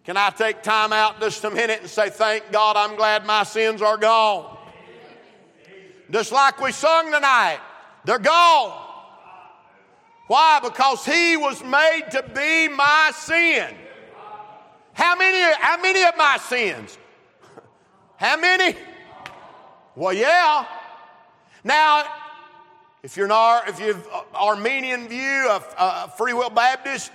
Can 0.05 0.19
I 0.19 0.29
take 0.31 0.63
time 0.63 0.93
out 0.93 1.19
just 1.21 1.43
a 1.45 1.51
minute 1.51 1.81
and 1.81 1.89
say, 1.89 2.11
Thank 2.11 2.53
God, 2.53 2.77
I'm 2.77 2.97
glad 2.97 3.25
my 3.25 3.45
sins 3.45 3.81
are 3.81 3.97
gone. 3.97 4.58
Just 6.11 6.33
like 6.33 6.61
we 6.61 6.73
sung 6.73 7.13
tonight, 7.13 7.61
they're 8.05 8.19
gone. 8.19 8.87
Why? 10.27 10.61
Because 10.63 11.05
he 11.05 11.37
was 11.37 11.63
made 11.63 12.05
to 12.13 12.23
be 12.35 12.69
my 12.69 13.13
sin. 13.15 13.75
How 14.93 15.17
many, 15.17 15.55
how 15.61 15.81
many 15.81 16.03
of 16.05 16.17
my 16.17 16.39
sins? 16.39 16.99
How 18.17 18.37
many? 18.37 18.77
Well, 19.95 20.13
yeah. 20.13 20.67
Now, 21.63 22.05
if 23.03 23.17
you're 23.17 23.29
not, 23.29 23.69
if 23.69 23.79
you've 23.79 24.07
Arminian 24.35 25.09
view 25.09 25.49
of 25.51 25.75
uh, 25.79 26.09
Free 26.09 26.33
Will 26.33 26.51
Baptist, 26.51 27.13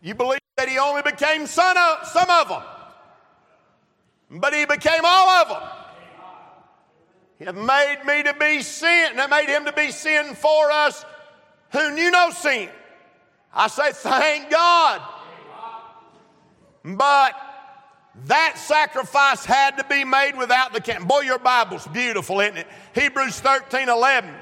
you 0.00 0.14
believe 0.14 0.40
that 0.56 0.68
he 0.68 0.78
only 0.78 1.02
became 1.02 1.46
son 1.46 1.76
of 1.76 2.06
some 2.06 2.30
of 2.30 2.48
them, 2.48 2.62
but 4.40 4.54
he 4.54 4.64
became 4.64 5.00
all 5.04 5.28
of 5.28 5.48
them. 5.48 5.81
Have 7.44 7.56
made 7.56 7.98
me 8.06 8.22
to 8.22 8.34
be 8.34 8.62
sin, 8.62 9.08
and 9.10 9.18
it 9.18 9.30
made 9.30 9.48
him 9.48 9.64
to 9.64 9.72
be 9.72 9.90
sin 9.90 10.34
for 10.34 10.70
us 10.70 11.04
who 11.70 11.94
knew 11.94 12.10
no 12.10 12.30
sin. 12.30 12.68
I 13.52 13.68
say, 13.68 13.92
thank 13.92 14.50
God. 14.50 15.02
But 16.84 17.34
that 18.26 18.58
sacrifice 18.58 19.44
had 19.44 19.78
to 19.78 19.84
be 19.84 20.04
made 20.04 20.36
without 20.36 20.72
the 20.72 20.80
camp. 20.80 21.08
Boy, 21.08 21.20
your 21.20 21.38
Bible's 21.38 21.86
beautiful, 21.88 22.40
isn't 22.40 22.58
it? 22.58 22.66
Hebrews 22.94 23.40
13 23.40 23.88
11. 23.88 24.34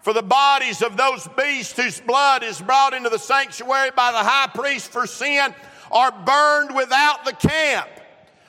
For 0.00 0.12
the 0.12 0.22
bodies 0.22 0.82
of 0.82 0.96
those 0.96 1.28
beasts 1.36 1.76
whose 1.76 2.00
blood 2.00 2.44
is 2.44 2.60
brought 2.60 2.94
into 2.94 3.08
the 3.08 3.18
sanctuary 3.18 3.90
by 3.94 4.12
the 4.12 4.18
high 4.18 4.46
priest 4.54 4.92
for 4.92 5.06
sin 5.06 5.52
are 5.90 6.12
burned 6.12 6.74
without 6.76 7.24
the 7.24 7.32
camp. 7.32 7.88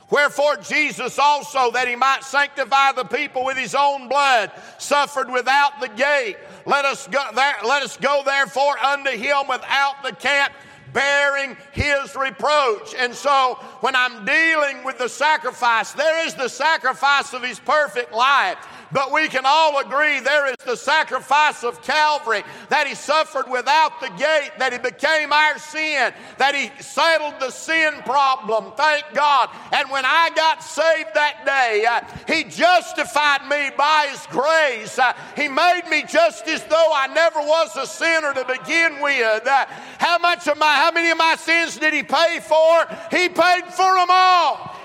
Wherefore 0.09 0.55
Jesus 0.57 1.19
also, 1.19 1.71
that 1.71 1.87
he 1.87 1.95
might 1.95 2.23
sanctify 2.23 2.93
the 2.93 3.03
people 3.03 3.43
with 3.43 3.57
his 3.57 3.75
own 3.75 4.07
blood, 4.07 4.51
suffered 4.77 5.29
without 5.29 5.81
the 5.81 5.89
gate. 5.89 6.37
Let 6.65 6.85
us 6.85 7.07
go, 7.07 7.21
there, 7.35 7.55
let 7.65 7.83
us 7.83 7.97
go 7.97 8.21
therefore 8.25 8.79
unto 8.79 9.11
him 9.11 9.47
without 9.49 10.03
the 10.03 10.13
camp, 10.13 10.53
bearing 10.93 11.57
his 11.73 12.15
reproach. 12.15 12.95
And 12.97 13.13
so 13.13 13.55
when 13.81 13.97
I'm 13.97 14.23
dealing 14.23 14.85
with 14.85 14.97
the 14.97 15.09
sacrifice, 15.09 15.91
there 15.91 16.25
is 16.25 16.35
the 16.35 16.47
sacrifice 16.47 17.33
of 17.33 17.43
his 17.43 17.59
perfect 17.59 18.13
life. 18.13 18.57
But 18.91 19.11
we 19.11 19.27
can 19.27 19.43
all 19.45 19.79
agree 19.79 20.19
there 20.19 20.47
is 20.47 20.55
the 20.65 20.77
sacrifice 20.77 21.63
of 21.63 21.81
Calvary, 21.81 22.43
that 22.69 22.87
He 22.87 22.95
suffered 22.95 23.49
without 23.49 23.99
the 23.99 24.09
gate, 24.17 24.51
that 24.59 24.71
He 24.71 24.79
became 24.79 25.33
our 25.33 25.57
sin, 25.57 26.13
that 26.37 26.55
He 26.55 26.71
settled 26.81 27.35
the 27.39 27.49
sin 27.49 27.93
problem. 28.05 28.73
Thank 28.77 29.05
God. 29.13 29.49
And 29.73 29.89
when 29.91 30.05
I 30.05 30.29
got 30.35 30.63
saved 30.63 31.09
that 31.15 31.45
day, 31.45 31.85
uh, 31.85 32.01
He 32.27 32.43
justified 32.45 33.47
me 33.49 33.71
by 33.77 34.07
His 34.11 34.25
grace. 34.27 34.97
Uh, 34.97 35.13
he 35.35 35.47
made 35.47 35.83
me 35.89 36.03
just 36.07 36.47
as 36.47 36.63
though 36.65 36.91
I 36.93 37.07
never 37.13 37.39
was 37.39 37.75
a 37.75 37.85
sinner 37.85 38.33
to 38.33 38.45
begin 38.45 39.01
with. 39.01 39.45
Uh, 39.45 39.65
how 39.97 40.17
much 40.17 40.47
of 40.47 40.57
my, 40.57 40.73
how 40.75 40.91
many 40.91 41.09
of 41.09 41.17
my 41.17 41.35
sins 41.35 41.77
did 41.77 41.93
He 41.93 42.03
pay 42.03 42.39
for? 42.39 42.87
He 43.11 43.29
paid 43.29 43.65
for 43.65 43.95
them 43.95 44.07
all. 44.09 44.75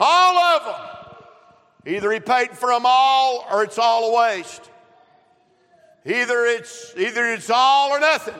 All 0.00 0.38
of 0.38 0.64
them. 0.64 0.93
Either 1.86 2.10
he 2.12 2.20
paid 2.20 2.50
for 2.50 2.70
them 2.70 2.84
all 2.84 3.46
or 3.50 3.62
it's 3.62 3.78
all 3.78 4.10
a 4.10 4.18
waste. 4.18 4.70
Either 6.06 6.44
it's, 6.46 6.94
either 6.96 7.26
it's 7.26 7.50
all 7.50 7.90
or 7.90 8.00
nothing. 8.00 8.34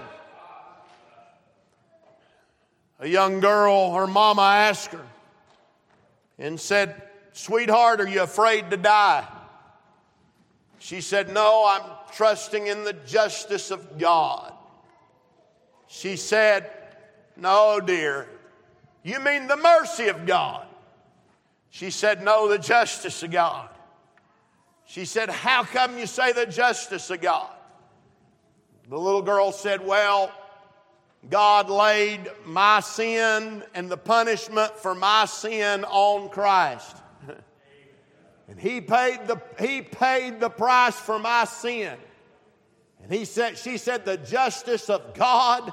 A 3.01 3.09
young 3.09 3.41
girl, 3.41 3.95
her 3.95 4.07
mama 4.07 4.43
asked 4.43 4.93
her 4.93 5.05
and 6.39 6.59
said, 6.59 7.03
Sweetheart, 7.33 8.01
are 8.01 8.09
you 8.09 8.23
afraid 8.23 8.71
to 8.71 8.77
die? 8.77 9.27
She 10.79 11.01
said, 11.01 11.33
No, 11.33 11.65
I'm 11.67 11.83
trusting 12.13 12.67
in 12.67 12.85
the 12.85 12.93
justice 12.93 13.71
of 13.71 13.99
God. 13.99 14.53
She 15.89 16.17
said, 16.17 16.71
No, 17.37 17.81
dear. 17.81 18.29
You 19.03 19.21
mean 19.21 19.49
the 19.49 19.57
mercy 19.57 20.09
of 20.09 20.27
God? 20.27 20.63
She 21.75 21.90
said, 21.90 22.23
No, 22.23 22.47
the 22.47 22.57
justice 22.57 23.25
of 23.25 23.33
God. 23.33 23.69
She 24.87 25.04
said, 25.04 25.28
How 25.28 25.64
come 25.64 25.99
you 25.99 26.07
say 26.07 26.31
the 26.31 26.47
justice 26.47 27.11
of 27.11 27.21
God? 27.21 27.50
The 28.88 28.97
little 28.97 29.23
girl 29.23 29.50
said, 29.50 29.85
Well, 29.85 30.31
God 31.28 31.69
laid 31.69 32.31
my 32.45 32.78
sin 32.78 33.64
and 33.75 33.90
the 33.90 33.97
punishment 33.97 34.76
for 34.76 34.95
my 34.95 35.25
sin 35.25 35.83
on 35.87 36.28
Christ. 36.28 36.97
and 38.49 38.61
he 38.61 38.81
paid, 38.81 39.26
the, 39.26 39.43
he 39.59 39.83
paid 39.83 40.38
the 40.38 40.50
price 40.50 40.95
for 40.95 41.19
my 41.19 41.43
sin. 41.43 41.97
And 43.02 43.12
he 43.12 43.25
said, 43.25 43.59
she 43.59 43.78
said, 43.78 44.04
the 44.04 44.19
justice 44.19 44.88
of 44.88 45.12
God 45.14 45.73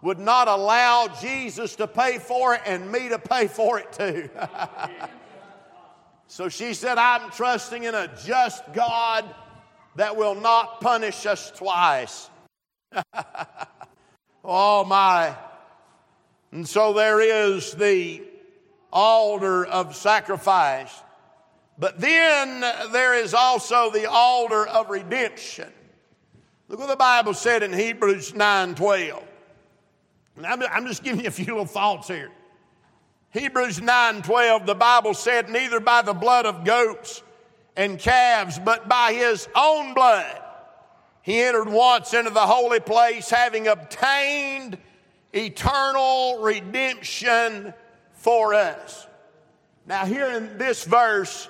would 0.00 0.18
not 0.18 0.48
allow 0.48 1.08
Jesus 1.20 1.76
to 1.76 1.86
pay 1.86 2.16
for 2.16 2.54
it 2.54 2.62
and 2.64 2.90
me 2.90 3.10
to 3.10 3.18
pay 3.18 3.48
for 3.48 3.78
it 3.78 3.92
too. 3.92 4.30
so 6.32 6.48
she 6.48 6.72
said, 6.72 6.96
I'm 6.96 7.30
trusting 7.30 7.84
in 7.84 7.94
a 7.94 8.08
just 8.24 8.62
God 8.72 9.26
that 9.96 10.16
will 10.16 10.34
not 10.34 10.80
punish 10.80 11.26
us 11.26 11.50
twice. 11.50 12.30
oh 14.42 14.82
my. 14.86 15.36
And 16.50 16.66
so 16.66 16.94
there 16.94 17.20
is 17.20 17.72
the 17.72 18.22
altar 18.90 19.66
of 19.66 19.94
sacrifice. 19.94 20.90
But 21.76 22.00
then 22.00 22.60
there 22.92 23.12
is 23.12 23.34
also 23.34 23.90
the 23.90 24.08
altar 24.10 24.66
of 24.66 24.88
redemption. 24.88 25.70
Look 26.68 26.80
what 26.80 26.88
the 26.88 26.96
Bible 26.96 27.34
said 27.34 27.62
in 27.62 27.74
Hebrews 27.74 28.34
9 28.34 28.74
12. 28.74 29.22
I'm 30.42 30.86
just 30.86 31.04
giving 31.04 31.20
you 31.20 31.28
a 31.28 31.30
few 31.30 31.44
little 31.44 31.66
thoughts 31.66 32.08
here. 32.08 32.30
Hebrews 33.32 33.80
9 33.80 34.22
12, 34.22 34.66
the 34.66 34.74
Bible 34.74 35.14
said, 35.14 35.48
Neither 35.48 35.80
by 35.80 36.02
the 36.02 36.12
blood 36.14 36.46
of 36.46 36.64
goats 36.64 37.22
and 37.76 37.98
calves, 37.98 38.58
but 38.58 38.88
by 38.88 39.14
his 39.14 39.48
own 39.54 39.94
blood 39.94 40.42
he 41.22 41.40
entered 41.40 41.68
once 41.68 42.14
into 42.14 42.30
the 42.30 42.40
holy 42.40 42.80
place, 42.80 43.30
having 43.30 43.68
obtained 43.68 44.76
eternal 45.32 46.42
redemption 46.42 47.72
for 48.12 48.54
us. 48.54 49.06
Now, 49.86 50.04
here 50.04 50.26
in 50.32 50.58
this 50.58 50.84
verse, 50.84 51.48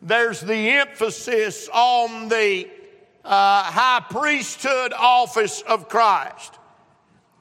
there's 0.00 0.40
the 0.40 0.70
emphasis 0.70 1.68
on 1.72 2.28
the 2.28 2.70
uh, 3.24 3.64
high 3.64 4.04
priesthood 4.08 4.92
office 4.96 5.62
of 5.62 5.88
Christ. 5.88 6.57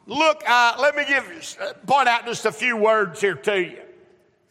Look, 0.08 0.42
uh, 0.48 0.78
let 0.80 0.96
me 0.96 1.04
give 1.06 1.26
you, 1.26 1.66
uh, 1.66 1.74
point 1.86 2.08
out 2.08 2.26
just 2.26 2.46
a 2.46 2.52
few 2.54 2.78
words 2.78 3.20
here 3.20 3.36
to 3.36 3.62
you. 3.62 3.82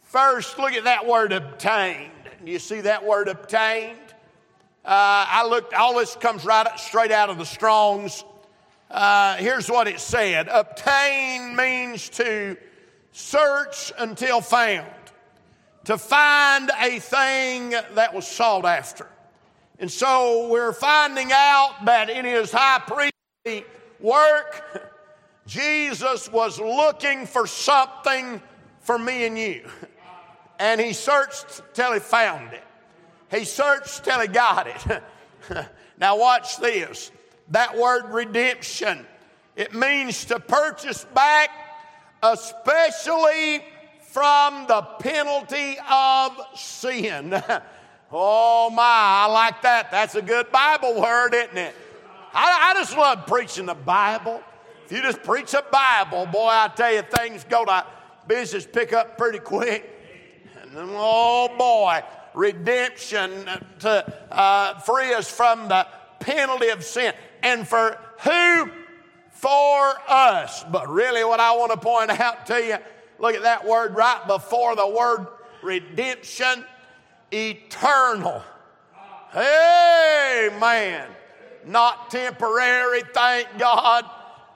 First, 0.03 0.59
look 0.59 0.73
at 0.73 0.83
that 0.83 1.07
word 1.07 1.33
obtained. 1.33 2.11
You 2.45 2.59
see 2.59 2.81
that 2.81 3.03
word 3.03 3.27
obtained? 3.27 3.97
Uh, 4.85 5.25
I 5.27 5.47
looked, 5.47 5.73
all 5.73 5.97
this 5.97 6.15
comes 6.15 6.45
right 6.45 6.67
straight 6.79 7.11
out 7.11 7.31
of 7.31 7.39
the 7.39 7.45
Strong's. 7.45 8.23
Uh, 8.91 9.37
here's 9.37 9.67
what 9.67 9.87
it 9.87 9.99
said 9.99 10.47
Obtain 10.47 11.55
means 11.55 12.07
to 12.09 12.55
search 13.11 13.91
until 13.97 14.41
found, 14.41 14.85
to 15.85 15.97
find 15.97 16.69
a 16.79 16.99
thing 16.99 17.71
that 17.71 18.13
was 18.13 18.27
sought 18.27 18.63
after. 18.63 19.07
And 19.79 19.91
so 19.91 20.49
we're 20.49 20.71
finding 20.71 21.31
out 21.31 21.85
that 21.85 22.11
in 22.11 22.25
his 22.25 22.51
high 22.51 22.79
priestly 22.85 23.65
work, 23.99 24.93
Jesus 25.47 26.29
was 26.29 26.59
looking 26.59 27.25
for 27.25 27.47
something 27.47 28.41
for 28.81 28.99
me 28.99 29.25
and 29.25 29.37
you. 29.37 29.67
And 30.59 30.79
he 30.81 30.91
searched 30.91 31.61
till 31.73 31.93
he 31.93 31.99
found 31.99 32.51
it. 32.51 32.63
He 33.31 33.45
searched 33.45 34.03
till 34.03 34.19
he 34.19 34.27
got 34.27 34.67
it. 34.67 35.65
now, 35.99 36.17
watch 36.17 36.57
this. 36.57 37.11
That 37.49 37.77
word 37.77 38.09
redemption, 38.09 39.05
it 39.55 39.73
means 39.73 40.25
to 40.25 40.39
purchase 40.39 41.05
back, 41.05 41.49
especially 42.21 43.63
from 44.01 44.65
the 44.67 44.81
penalty 44.99 45.77
of 45.89 46.37
sin. 46.55 47.41
oh, 48.11 48.69
my, 48.69 48.83
I 48.83 49.27
like 49.31 49.61
that. 49.61 49.91
That's 49.91 50.15
a 50.15 50.21
good 50.21 50.51
Bible 50.51 50.99
word, 50.99 51.33
isn't 51.33 51.57
it? 51.57 51.75
I, 52.33 52.71
I 52.71 52.73
just 52.73 52.97
love 52.97 53.25
preaching 53.27 53.67
the 53.67 53.75
Bible. 53.75 54.41
If 54.87 54.93
you 54.93 55.01
just 55.01 55.21
preach 55.21 55.53
a 55.53 55.65
Bible, 55.69 56.27
boy, 56.27 56.47
I 56.47 56.71
tell 56.73 56.93
you, 56.93 57.01
things 57.01 57.43
go 57.43 57.65
to 57.65 57.85
business 58.25 58.65
pick 58.65 58.93
up 58.93 59.17
pretty 59.17 59.39
quick. 59.39 59.83
And 60.61 60.71
then, 60.71 60.87
oh 60.91 61.53
boy, 61.57 62.01
redemption 62.33 63.49
to 63.79 64.13
uh, 64.31 64.79
free 64.79 65.13
us 65.13 65.29
from 65.29 65.67
the 65.67 65.85
penalty 66.21 66.69
of 66.69 66.85
sin. 66.85 67.13
And 67.43 67.67
for 67.67 67.99
who? 68.21 68.71
For 69.31 69.93
us. 70.07 70.63
But 70.71 70.87
really, 70.87 71.25
what 71.25 71.41
I 71.41 71.53
want 71.57 71.73
to 71.73 71.77
point 71.77 72.09
out 72.09 72.45
to 72.45 72.55
you, 72.55 72.77
look 73.19 73.35
at 73.35 73.41
that 73.41 73.67
word 73.67 73.93
right 73.93 74.25
before 74.25 74.77
the 74.77 74.87
word 74.87 75.27
redemption 75.63 76.63
eternal. 77.33 78.41
Amen. 79.35 81.09
Not 81.65 82.09
temporary, 82.09 83.01
thank 83.13 83.49
God 83.57 84.05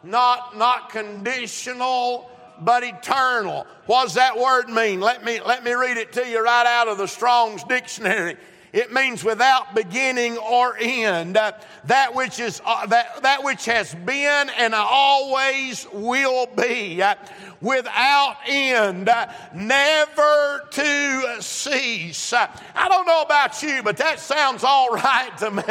not, 0.03 0.57
not 0.57 0.89
conditional, 0.89 2.29
but 2.61 2.83
eternal. 2.83 3.65
What 3.85 4.03
does 4.03 4.13
that 4.15 4.37
word 4.37 4.69
mean? 4.69 4.99
Let 4.99 5.23
me, 5.23 5.39
let 5.41 5.63
me 5.63 5.73
read 5.73 5.97
it 5.97 6.13
to 6.13 6.27
you 6.27 6.43
right 6.43 6.65
out 6.65 6.87
of 6.87 6.97
the 6.97 7.07
Strong's 7.07 7.63
Dictionary. 7.63 8.37
It 8.73 8.93
means 8.93 9.23
without 9.23 9.75
beginning 9.75 10.37
or 10.37 10.77
end. 10.79 11.35
Uh, 11.35 11.51
that 11.85 12.15
which 12.15 12.39
is 12.39 12.61
uh, 12.65 12.85
that, 12.85 13.21
that 13.23 13.43
which 13.43 13.65
has 13.65 13.93
been 13.93 14.49
and 14.57 14.73
always 14.73 15.85
will 15.91 16.45
be. 16.45 17.01
Uh, 17.01 17.15
without 17.59 18.37
end, 18.47 19.09
uh, 19.09 19.27
never 19.53 20.67
to 20.71 21.41
cease. 21.41 22.31
Uh, 22.31 22.47
I 22.73 22.87
don't 22.87 23.05
know 23.05 23.21
about 23.23 23.61
you, 23.61 23.83
but 23.83 23.97
that 23.97 24.21
sounds 24.21 24.63
all 24.63 24.89
right 24.93 25.37
to 25.39 25.51
me. 25.51 25.63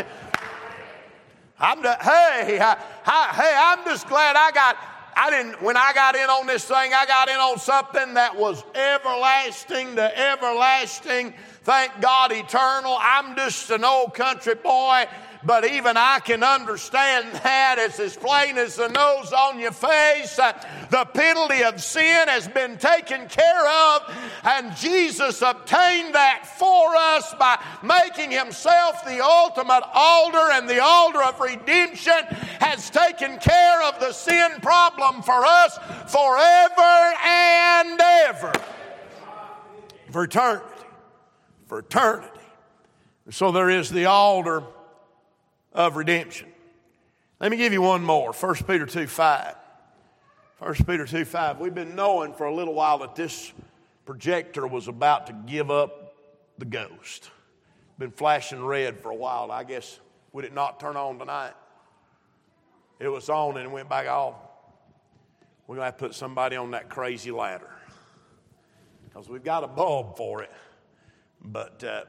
I'm 1.60 1.82
the, 1.82 1.92
hey, 2.00 2.58
I, 2.58 2.76
I, 3.04 3.28
hey, 3.34 3.54
I'm 3.54 3.84
just 3.84 4.08
glad 4.08 4.34
I 4.34 4.50
got. 4.50 4.76
I 5.14 5.28
didn't. 5.28 5.60
When 5.60 5.76
I 5.76 5.92
got 5.92 6.14
in 6.14 6.30
on 6.30 6.46
this 6.46 6.64
thing, 6.64 6.94
I 6.94 7.04
got 7.04 7.28
in 7.28 7.36
on 7.36 7.58
something 7.58 8.14
that 8.14 8.34
was 8.34 8.64
everlasting 8.74 9.96
to 9.96 10.18
everlasting. 10.18 11.34
Thank 11.64 12.00
God, 12.00 12.32
eternal. 12.32 12.96
I'm 12.98 13.36
just 13.36 13.68
an 13.70 13.84
old 13.84 14.14
country 14.14 14.54
boy 14.54 15.04
but 15.44 15.64
even 15.64 15.96
I 15.96 16.20
can 16.20 16.42
understand 16.42 17.32
that. 17.42 17.76
It's 17.78 17.98
as 17.98 18.16
plain 18.16 18.58
as 18.58 18.76
the 18.76 18.88
nose 18.88 19.32
on 19.32 19.58
your 19.58 19.72
face. 19.72 20.38
Uh, 20.38 20.52
the 20.90 21.04
penalty 21.06 21.62
of 21.62 21.82
sin 21.82 22.28
has 22.28 22.46
been 22.48 22.76
taken 22.76 23.26
care 23.28 23.68
of, 23.68 24.14
and 24.44 24.76
Jesus 24.76 25.42
obtained 25.42 26.14
that 26.14 26.46
for 26.58 26.94
us 26.96 27.34
by 27.38 27.62
making 27.82 28.30
himself 28.30 29.04
the 29.04 29.24
ultimate 29.24 29.84
altar, 29.94 30.52
and 30.52 30.68
the 30.68 30.82
altar 30.82 31.22
of 31.22 31.40
redemption 31.40 32.24
has 32.60 32.90
taken 32.90 33.38
care 33.38 33.82
of 33.84 33.98
the 34.00 34.12
sin 34.12 34.52
problem 34.60 35.22
for 35.22 35.44
us 35.44 35.78
forever 36.08 37.14
and 37.24 38.00
ever. 38.00 38.52
For 40.10 40.24
eternity. 40.24 40.66
For 41.66 41.78
eternity. 41.78 42.28
So 43.30 43.52
there 43.52 43.70
is 43.70 43.90
the 43.90 44.06
altar 44.06 44.64
of 45.72 45.96
redemption. 45.96 46.48
Let 47.40 47.50
me 47.50 47.56
give 47.56 47.72
you 47.72 47.82
one 47.82 48.04
more 48.04 48.32
1 48.32 48.54
Peter 48.66 48.86
2 48.86 49.06
5. 49.06 49.54
1 50.58 50.74
Peter 50.86 51.06
2 51.06 51.24
5. 51.24 51.58
We've 51.58 51.74
been 51.74 51.94
knowing 51.94 52.34
for 52.34 52.46
a 52.46 52.54
little 52.54 52.74
while 52.74 52.98
that 52.98 53.14
this 53.14 53.52
projector 54.04 54.66
was 54.66 54.88
about 54.88 55.26
to 55.28 55.32
give 55.32 55.70
up 55.70 56.14
the 56.58 56.66
ghost. 56.66 57.30
Been 57.98 58.10
flashing 58.10 58.64
red 58.64 59.00
for 59.00 59.10
a 59.10 59.14
while. 59.14 59.50
I 59.50 59.64
guess, 59.64 60.00
would 60.32 60.44
it 60.44 60.54
not 60.54 60.80
turn 60.80 60.96
on 60.96 61.18
tonight? 61.18 61.54
It 62.98 63.08
was 63.08 63.28
on 63.30 63.56
and 63.56 63.66
it 63.66 63.70
went 63.70 63.88
back 63.88 64.06
off. 64.06 64.34
We're 65.66 65.76
going 65.76 65.82
to 65.82 65.86
have 65.86 65.96
to 65.96 66.06
put 66.06 66.14
somebody 66.14 66.56
on 66.56 66.72
that 66.72 66.88
crazy 66.88 67.30
ladder 67.30 67.70
because 69.04 69.28
we've 69.28 69.44
got 69.44 69.64
a 69.64 69.68
bulb 69.68 70.16
for 70.16 70.42
it. 70.42 70.50
But 71.42 71.82
uh, 71.82 72.04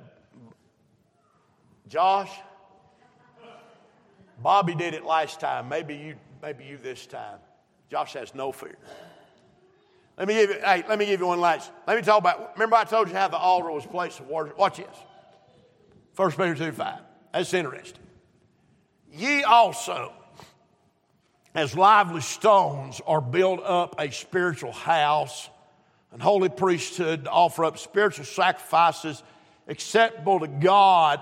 Josh, 1.88 2.32
Bobby 4.42 4.76
did 4.76 4.94
it 4.94 5.06
last 5.06 5.40
time. 5.40 5.70
Maybe 5.70 5.96
you, 5.96 6.16
maybe 6.42 6.64
you 6.64 6.78
this 6.78 7.06
time. 7.06 7.40
Josh 7.90 8.14
has 8.14 8.34
no 8.34 8.52
fear. 8.52 8.78
Let 10.18 10.28
me 10.28 10.34
give 10.36 10.50
you, 10.50 10.56
hey, 10.62 10.84
let 10.88 11.00
me 11.00 11.06
give 11.06 11.20
you 11.20 11.28
one 11.28 11.40
last. 11.40 11.72
Let 11.88 11.98
me 11.98 12.04
talk 12.04 12.20
about, 12.20 12.54
remember 12.54 12.76
I 12.76 12.84
told 12.84 13.10
you 13.10 13.16
how 13.16 13.28
the 13.28 13.38
altar 13.38 13.72
was 13.72 13.86
placed 13.86 14.20
of 14.20 14.28
worship? 14.28 14.58
Watch 14.58 14.78
this. 14.78 14.88
1 16.16 16.32
Peter 16.32 16.56
2 16.56 16.72
5. 16.72 17.00
That's 17.34 17.54
interesting. 17.54 18.04
Ye 19.12 19.44
also, 19.44 20.14
as 21.56 21.76
lively 21.76 22.22
stones, 22.22 23.02
are 23.06 23.22
built 23.22 23.62
up 23.64 23.96
a 24.00 24.12
spiritual 24.12 24.72
house 24.72 25.50
and 26.12 26.22
holy 26.22 26.50
priesthood 26.50 27.26
to 27.26 27.32
offer 27.32 27.66
up 27.66 27.78
spiritual 27.78 28.26
sacrifices 28.26 29.24
acceptable 29.68 30.40
to 30.40 30.48
God 30.48 31.22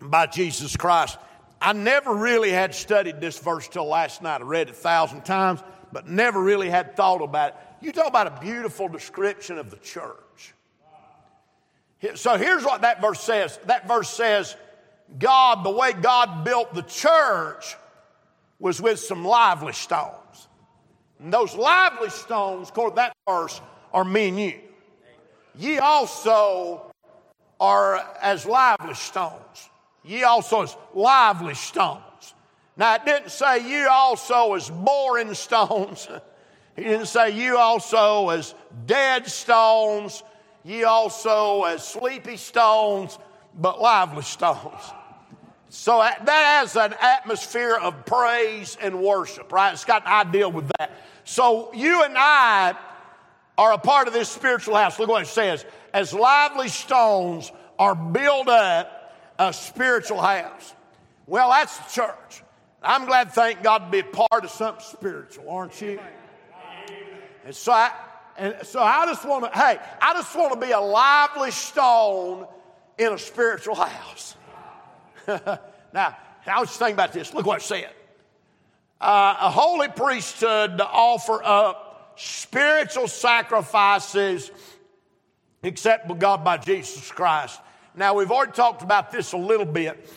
by 0.00 0.26
Jesus 0.26 0.76
Christ. 0.76 1.18
I 1.62 1.72
never 1.72 2.12
really 2.12 2.50
had 2.50 2.74
studied 2.74 3.20
this 3.20 3.38
verse 3.38 3.68
till 3.68 3.86
last 3.86 4.20
night. 4.20 4.40
I 4.40 4.44
read 4.44 4.68
it 4.68 4.72
a 4.72 4.74
thousand 4.74 5.24
times, 5.24 5.60
but 5.92 6.08
never 6.08 6.42
really 6.42 6.68
had 6.68 6.96
thought 6.96 7.22
about 7.22 7.50
it. 7.50 7.54
You 7.80 7.92
talk 7.92 8.08
about 8.08 8.26
a 8.26 8.40
beautiful 8.40 8.88
description 8.88 9.58
of 9.58 9.70
the 9.70 9.76
church. 9.76 10.54
So 12.16 12.36
here's 12.36 12.64
what 12.64 12.80
that 12.80 13.00
verse 13.00 13.20
says. 13.20 13.60
That 13.66 13.86
verse 13.86 14.10
says, 14.10 14.56
God, 15.18 15.64
the 15.64 15.70
way 15.70 15.92
God 15.92 16.44
built 16.44 16.74
the 16.74 16.82
church 16.82 17.76
was 18.58 18.82
with 18.82 18.98
some 18.98 19.24
lively 19.24 19.72
stones. 19.72 20.48
And 21.20 21.32
those 21.32 21.54
lively 21.54 22.10
stones, 22.10 22.70
according 22.70 22.96
to 22.96 22.96
that 22.96 23.16
verse, 23.28 23.60
are 23.92 24.04
me 24.04 24.28
and 24.28 24.40
you. 24.40 24.60
Ye 25.56 25.78
also 25.78 26.92
are 27.60 28.04
as 28.20 28.46
lively 28.46 28.94
stones. 28.94 29.70
Ye 30.04 30.24
also 30.24 30.62
as 30.62 30.76
lively 30.94 31.54
stones. 31.54 32.34
Now, 32.76 32.94
it 32.94 33.04
didn't 33.04 33.30
say 33.30 33.68
you 33.68 33.88
also 33.88 34.54
as 34.54 34.70
boring 34.70 35.34
stones. 35.34 36.08
He 36.74 36.84
didn't 36.84 37.06
say 37.08 37.32
you 37.38 37.58
also 37.58 38.30
as 38.30 38.54
dead 38.86 39.26
stones. 39.26 40.22
Ye 40.64 40.84
also 40.84 41.64
as 41.64 41.86
sleepy 41.86 42.38
stones, 42.38 43.18
but 43.54 43.78
lively 43.78 44.22
stones. 44.22 44.80
So 45.68 45.98
that 45.98 46.28
has 46.28 46.74
an 46.76 46.94
atmosphere 46.98 47.74
of 47.74 48.06
praise 48.06 48.78
and 48.80 49.02
worship, 49.02 49.52
right? 49.52 49.72
It's 49.72 49.84
got 49.84 50.06
an 50.06 50.28
idea 50.28 50.48
with 50.48 50.70
that. 50.78 50.92
So 51.24 51.72
you 51.74 52.04
and 52.04 52.14
I 52.16 52.74
are 53.58 53.72
a 53.72 53.78
part 53.78 54.08
of 54.08 54.14
this 54.14 54.30
spiritual 54.30 54.76
house. 54.76 54.98
Look 54.98 55.08
what 55.08 55.22
it 55.22 55.28
says. 55.28 55.66
As 55.92 56.14
lively 56.14 56.68
stones 56.68 57.52
are 57.78 57.94
built 57.94 58.48
up 58.48 59.01
a 59.48 59.52
spiritual 59.52 60.20
house. 60.20 60.74
Well, 61.26 61.50
that's 61.50 61.76
the 61.78 62.02
church. 62.02 62.42
I'm 62.82 63.06
glad, 63.06 63.32
thank 63.32 63.62
God, 63.62 63.78
to 63.78 63.90
be 63.90 64.00
a 64.00 64.04
part 64.04 64.44
of 64.44 64.50
something 64.50 64.84
spiritual, 64.84 65.48
aren't 65.50 65.80
you? 65.80 66.00
And 67.44 67.54
so 67.54 67.72
I, 67.72 67.92
and 68.36 68.56
so 68.62 68.80
I 68.80 69.06
just 69.06 69.26
want 69.26 69.44
to, 69.44 69.58
hey, 69.58 69.78
I 70.00 70.12
just 70.14 70.34
want 70.34 70.52
to 70.54 70.60
be 70.60 70.72
a 70.72 70.80
lively 70.80 71.50
stone 71.50 72.46
in 72.98 73.12
a 73.12 73.18
spiritual 73.18 73.74
house. 73.74 74.36
now, 75.26 76.16
I 76.46 76.60
was 76.60 76.70
thinking 76.70 76.94
about 76.94 77.12
this. 77.12 77.32
Look 77.34 77.46
what 77.46 77.60
it 77.60 77.64
said. 77.64 77.90
Uh, 79.00 79.36
a 79.40 79.50
holy 79.50 79.88
priesthood 79.88 80.78
to 80.78 80.86
offer 80.86 81.42
up 81.42 82.14
spiritual 82.16 83.08
sacrifices 83.08 84.50
acceptable 85.64 86.16
God 86.16 86.44
by 86.44 86.56
Jesus 86.56 87.10
Christ. 87.10 87.60
Now, 87.94 88.14
we've 88.14 88.30
already 88.30 88.52
talked 88.52 88.82
about 88.82 89.12
this 89.12 89.32
a 89.32 89.36
little 89.36 89.66
bit 89.66 90.08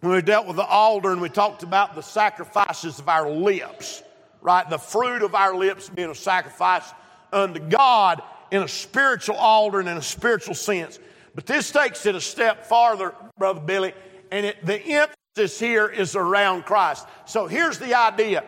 when 0.00 0.12
we 0.12 0.22
dealt 0.22 0.46
with 0.46 0.56
the 0.56 0.64
altar 0.64 1.10
and 1.10 1.20
we 1.20 1.28
talked 1.28 1.64
about 1.64 1.94
the 1.94 2.02
sacrifices 2.02 3.00
of 3.00 3.08
our 3.08 3.28
lips, 3.28 4.02
right? 4.40 4.68
The 4.68 4.78
fruit 4.78 5.22
of 5.22 5.34
our 5.34 5.56
lips 5.56 5.88
being 5.88 6.10
a 6.10 6.14
sacrifice 6.14 6.84
unto 7.32 7.58
God 7.58 8.22
in 8.52 8.62
a 8.62 8.68
spiritual 8.68 9.36
altar 9.36 9.80
and 9.80 9.88
in 9.88 9.96
a 9.96 10.02
spiritual 10.02 10.54
sense. 10.54 11.00
But 11.34 11.46
this 11.46 11.70
takes 11.70 12.06
it 12.06 12.14
a 12.14 12.20
step 12.20 12.64
farther, 12.64 13.12
Brother 13.36 13.60
Billy, 13.60 13.92
and 14.30 14.46
it, 14.46 14.64
the 14.64 14.80
emphasis 14.80 15.58
here 15.58 15.88
is 15.88 16.14
around 16.14 16.64
Christ. 16.64 17.06
So 17.26 17.46
here's 17.48 17.78
the 17.78 17.94
idea. 17.94 18.44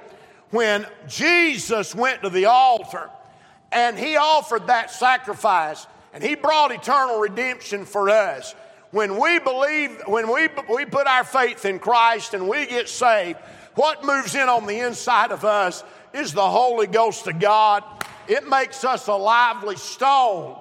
When 0.50 0.86
Jesus 1.08 1.94
went 1.94 2.22
to 2.22 2.30
the 2.30 2.46
altar 2.46 3.10
and 3.72 3.98
he 3.98 4.16
offered 4.16 4.68
that 4.68 4.90
sacrifice 4.90 5.86
and 6.12 6.23
he 6.23 6.35
brought 6.35 6.73
eternal 6.73 7.20
redemption 7.20 7.85
for 7.85 8.11
us, 8.11 8.55
when 8.90 9.18
we 9.18 9.38
believe, 9.38 10.03
when 10.07 10.33
we, 10.33 10.49
we 10.73 10.85
put 10.85 11.07
our 11.07 11.25
faith 11.25 11.64
in 11.64 11.79
Christ 11.79 12.35
and 12.35 12.49
we 12.49 12.66
get 12.66 12.88
saved, 12.88 13.38
what 13.77 14.05
moves 14.05 14.35
in 14.35 14.49
on 14.49 14.66
the 14.66 14.81
inside 14.81 15.31
of 15.31 15.44
us 15.44 15.85
is 16.12 16.33
the 16.33 16.49
Holy 16.49 16.88
Ghost 16.88 17.27
of 17.29 17.38
God. 17.38 17.85
It 18.27 18.49
makes 18.49 18.85
us 18.85 19.07
a 19.07 19.14
lively 19.14 19.77
stone 19.77 20.59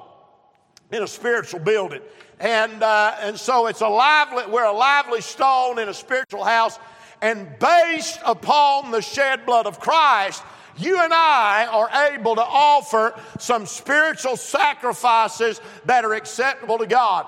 in 0.91 1.01
a 1.01 1.07
spiritual 1.07 1.59
building. 1.59 2.01
And, 2.39 2.81
uh, 2.83 3.15
and 3.21 3.37
so 3.37 3.67
it's 3.67 3.81
a 3.81 3.87
lively, 3.87 4.43
we're 4.47 4.63
a 4.63 4.71
lively 4.71 5.21
stone 5.21 5.79
in 5.79 5.89
a 5.89 5.93
spiritual 5.93 6.43
house. 6.43 6.79
And 7.21 7.47
based 7.59 8.19
upon 8.25 8.91
the 8.91 9.01
shed 9.01 9.45
blood 9.45 9.65
of 9.65 9.79
Christ, 9.79 10.43
you 10.79 11.01
and 11.01 11.13
I 11.13 11.67
are 11.71 11.89
able 12.11 12.35
to 12.35 12.43
offer 12.43 13.19
some 13.39 13.65
spiritual 13.65 14.37
sacrifices 14.37 15.61
that 15.85 16.05
are 16.05 16.13
acceptable 16.13 16.77
to 16.77 16.87
God. 16.87 17.27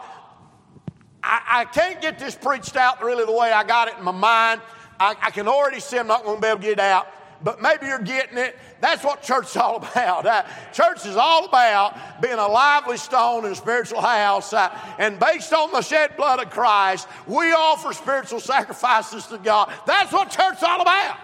I, 1.24 1.42
I 1.48 1.66
can't 1.66 2.02
get 2.02 2.18
this 2.18 2.36
preached 2.36 2.76
out 2.76 3.04
really 3.04 3.26
the 3.26 3.32
way 3.32 3.52
I 3.52 3.64
got 3.64 3.88
it 3.88 3.98
in 3.98 4.04
my 4.04 4.12
mind. 4.12 4.62
I, 5.00 5.16
I 5.22 5.32
can 5.32 5.48
already 5.48 5.80
see 5.80 5.98
I'm 5.98 6.08
not 6.08 6.24
going 6.24 6.38
to 6.38 6.42
be 6.42 6.48
able 6.48 6.60
to 6.60 6.64
get 6.64 6.74
it 6.74 6.80
out 6.80 7.08
but 7.44 7.62
maybe 7.62 7.88
you're 7.88 8.00
getting 8.00 8.38
it. 8.38 8.58
That's 8.80 9.04
what 9.04 9.22
church 9.22 9.52
is 9.52 9.58
all 9.58 9.78
about. 9.92 10.26
Uh, 10.26 10.44
church 10.74 11.06
is 11.06 11.16
all 11.16 11.46
about 11.46 12.22
being 12.22 12.38
a 12.38 12.48
lively 12.48 12.98
stone 12.98 13.46
in 13.46 13.52
a 13.52 13.56
spiritual 13.56 14.02
house. 14.02 14.54
Uh, 14.54 14.78
and 14.98 15.20
based 15.20 15.54
on 15.54 15.72
the 15.72 15.82
shed 15.82 16.16
blood 16.18 16.42
of 16.42 16.50
Christ, 16.50 17.08
we 17.28 17.52
offer 17.52 17.94
spiritual 17.94 18.40
sacrifices 18.40 19.26
to 19.28 19.38
God. 19.38 19.72
That's 19.86 20.12
what 20.12 20.30
church 20.30 20.58
is 20.58 20.64
all 20.64 20.82
about. 20.82 21.18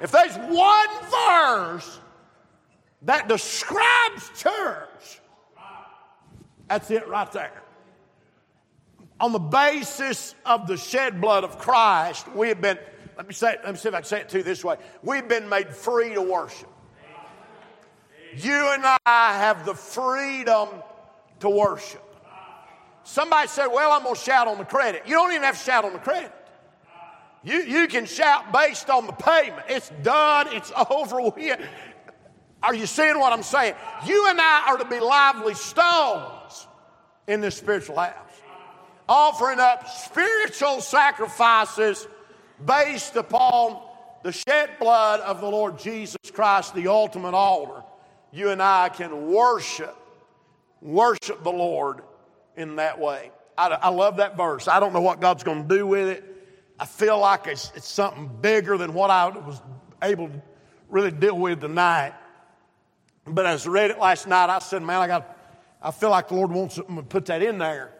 If 0.00 0.10
there's 0.10 0.36
one 0.36 0.88
verse 1.10 1.98
that 3.02 3.28
describes 3.28 4.30
church, 4.36 5.20
that's 6.68 6.90
it 6.90 7.08
right 7.08 7.30
there. 7.32 7.62
On 9.20 9.32
the 9.32 9.38
basis 9.38 10.34
of 10.44 10.66
the 10.66 10.76
shed 10.76 11.20
blood 11.20 11.42
of 11.42 11.58
Christ, 11.58 12.28
we 12.34 12.48
have 12.48 12.60
been 12.60 12.78
let 13.16 13.26
me 13.26 13.34
say, 13.34 13.56
let 13.64 13.72
me 13.72 13.76
see 13.76 13.88
if 13.88 13.94
I 13.94 13.98
can 13.98 14.06
say 14.06 14.20
it 14.20 14.28
to 14.28 14.38
you 14.38 14.44
this 14.44 14.64
way. 14.64 14.76
We've 15.02 15.26
been 15.26 15.48
made 15.48 15.74
free 15.74 16.14
to 16.14 16.22
worship. 16.22 16.68
You 18.36 18.72
and 18.72 18.84
I 18.84 18.98
have 19.36 19.66
the 19.66 19.74
freedom 19.74 20.68
to 21.40 21.50
worship. 21.50 22.04
Somebody 23.02 23.48
said, 23.48 23.66
Well, 23.66 23.90
I'm 23.90 24.04
going 24.04 24.14
to 24.14 24.20
shout 24.20 24.46
on 24.46 24.58
the 24.58 24.64
credit. 24.64 25.02
You 25.06 25.14
don't 25.14 25.32
even 25.32 25.42
have 25.42 25.58
to 25.58 25.64
shout 25.64 25.84
on 25.84 25.94
the 25.94 25.98
credit. 25.98 26.32
You, 27.44 27.62
you 27.62 27.88
can 27.88 28.06
shout 28.06 28.52
based 28.52 28.90
on 28.90 29.06
the 29.06 29.12
payment. 29.12 29.62
It's 29.68 29.90
done, 30.02 30.48
it's 30.50 30.72
over 30.90 31.20
with. 31.20 31.60
Are 32.62 32.74
you 32.74 32.86
seeing 32.86 33.18
what 33.18 33.32
I'm 33.32 33.42
saying? 33.42 33.74
You 34.06 34.28
and 34.28 34.40
I 34.40 34.64
are 34.68 34.78
to 34.78 34.84
be 34.84 34.98
lively 34.98 35.54
stones 35.54 36.66
in 37.28 37.40
this 37.40 37.56
spiritual 37.56 37.96
house, 37.96 38.14
offering 39.08 39.60
up 39.60 39.88
spiritual 39.88 40.80
sacrifices 40.80 42.08
based 42.64 43.14
upon 43.14 43.80
the 44.24 44.32
shed 44.32 44.70
blood 44.80 45.20
of 45.20 45.40
the 45.40 45.46
Lord 45.46 45.78
Jesus 45.78 46.18
Christ, 46.32 46.74
the 46.74 46.88
ultimate 46.88 47.34
altar, 47.34 47.84
you 48.32 48.50
and 48.50 48.60
I 48.60 48.88
can 48.88 49.28
worship, 49.28 49.96
worship 50.82 51.44
the 51.44 51.52
Lord 51.52 52.02
in 52.56 52.76
that 52.76 52.98
way. 52.98 53.30
I, 53.56 53.68
I 53.68 53.88
love 53.90 54.16
that 54.16 54.36
verse. 54.36 54.66
I 54.66 54.80
don't 54.80 54.92
know 54.92 55.00
what 55.00 55.20
God's 55.20 55.44
going 55.44 55.68
to 55.68 55.76
do 55.76 55.86
with 55.86 56.08
it. 56.08 56.37
I 56.80 56.86
feel 56.86 57.18
like 57.18 57.46
it's, 57.46 57.72
it's 57.74 57.88
something 57.88 58.30
bigger 58.40 58.76
than 58.76 58.94
what 58.94 59.10
I 59.10 59.28
was 59.28 59.60
able 60.02 60.28
to 60.28 60.42
really 60.88 61.10
deal 61.10 61.36
with 61.36 61.60
tonight. 61.60 62.14
But 63.26 63.46
as 63.46 63.66
I 63.66 63.70
read 63.70 63.90
it 63.90 63.98
last 63.98 64.26
night, 64.26 64.48
I 64.48 64.58
said, 64.60 64.82
man, 64.82 65.00
I 65.00 65.06
got, 65.06 65.36
I 65.82 65.90
feel 65.90 66.10
like 66.10 66.28
the 66.28 66.34
Lord 66.34 66.52
wants 66.52 66.76
to 66.76 66.82
put 66.82 67.26
that 67.26 67.42
in 67.42 67.58
there. 67.58 67.92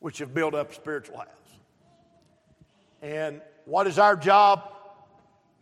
which 0.00 0.18
have 0.18 0.34
built 0.34 0.54
up 0.54 0.74
spiritual 0.74 1.18
house. 1.18 1.26
And 3.02 3.40
what 3.66 3.86
is 3.86 3.98
our 3.98 4.16
job? 4.16 4.72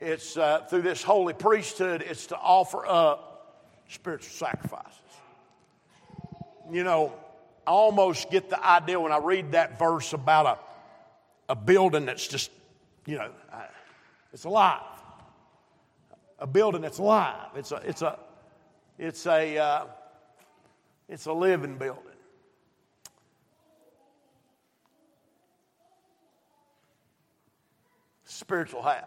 It's 0.01 0.37
uh, 0.37 0.61
through 0.71 0.83
this 0.83 1.03
holy 1.03 1.35
priesthood, 1.35 2.03
it's 2.03 2.27
to 2.29 2.37
offer 2.37 2.87
up 2.87 3.75
spiritual 3.89 4.31
sacrifices. 4.31 4.95
You 6.71 6.85
know, 6.85 7.13
I 7.69 7.71
almost 7.71 8.31
get 8.31 8.49
the 8.49 8.67
idea 8.67 8.99
when 8.99 9.13
I 9.13 9.19
read 9.19 9.53
that 9.53 9.79
verse 9.79 10.15
about 10.15 10.47
a, 11.49 11.53
a 11.53 11.55
building 11.55 12.07
that's 12.07 12.27
just, 12.27 12.51
you 13.05 13.19
know, 13.19 13.31
it's 14.33 14.45
alive. 14.45 14.81
A 16.39 16.47
building 16.47 16.81
that's 16.81 16.97
alive. 16.97 17.51
It's 17.57 17.71
a, 17.71 17.83
it's 17.85 18.01
a, 18.01 18.19
it's 18.99 19.27
a, 19.27 19.59
uh, 19.59 19.85
it's 21.11 21.27
a 21.27 21.33
living 21.35 21.77
building. 21.77 22.05
spiritual 28.25 28.81
house. 28.81 29.05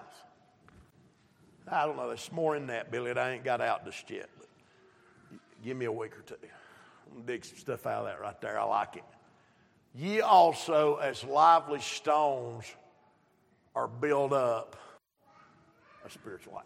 I 1.68 1.88
don't 1.88 1.96
know, 1.98 2.10
there's 2.10 2.32
more 2.32 2.56
in 2.56 2.68
that, 2.68 2.92
Billy, 2.92 3.08
that 3.08 3.18
I 3.18 3.32
ain't 3.32 3.44
got 3.44 3.60
out 3.60 3.86
just 3.86 4.08
yet. 4.12 4.30
But 4.38 4.48
give 5.64 5.76
me 5.76 5.86
a 5.86 5.92
week 5.92 6.16
or 6.16 6.22
two. 6.22 6.36
Dig 7.26 7.46
some 7.46 7.58
stuff 7.58 7.86
out 7.86 8.02
of 8.02 8.06
that 8.06 8.20
right 8.20 8.40
there. 8.42 8.60
I 8.60 8.64
like 8.64 8.96
it. 8.96 9.04
Ye 9.94 10.22
also, 10.22 10.96
as 10.98 11.24
lively 11.24 11.80
stones, 11.80 12.66
are 13.76 13.88
built 13.88 14.34
up 14.34 14.76
a 16.06 16.10
spiritual 16.10 16.54
house. 16.56 16.66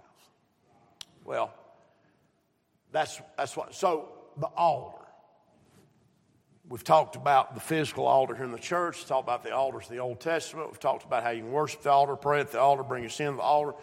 Well, 1.24 1.54
that's, 2.92 3.20
that's 3.38 3.58
what, 3.58 3.74
so 3.74 4.10
the 4.38 4.48
altar. 4.48 5.00
We've 6.68 6.84
talked 6.84 7.16
about 7.16 7.54
the 7.54 7.62
physical 7.62 8.08
altar 8.08 8.36
here 8.36 8.46
in 8.46 8.52
the 8.52 8.58
church, 8.58 8.98
We've 8.98 9.08
talked 9.08 9.28
about 9.28 9.44
the 9.44 9.54
altars 9.54 9.86
of 9.86 9.92
the 9.92 10.00
Old 10.00 10.20
Testament, 10.20 10.70
we've 10.70 10.80
talked 10.80 11.04
about 11.04 11.24
how 11.24 11.30
you 11.30 11.42
can 11.42 11.52
worship 11.52 11.84
the 11.84 11.92
altar, 11.92 12.16
pray 12.16 12.40
at 12.40 12.52
the 12.52 12.60
altar, 12.60 12.84
bring 12.84 13.04
your 13.04 13.10
sin 13.10 13.32
to 13.32 13.38
the 13.38 13.44
altar. 13.44 13.74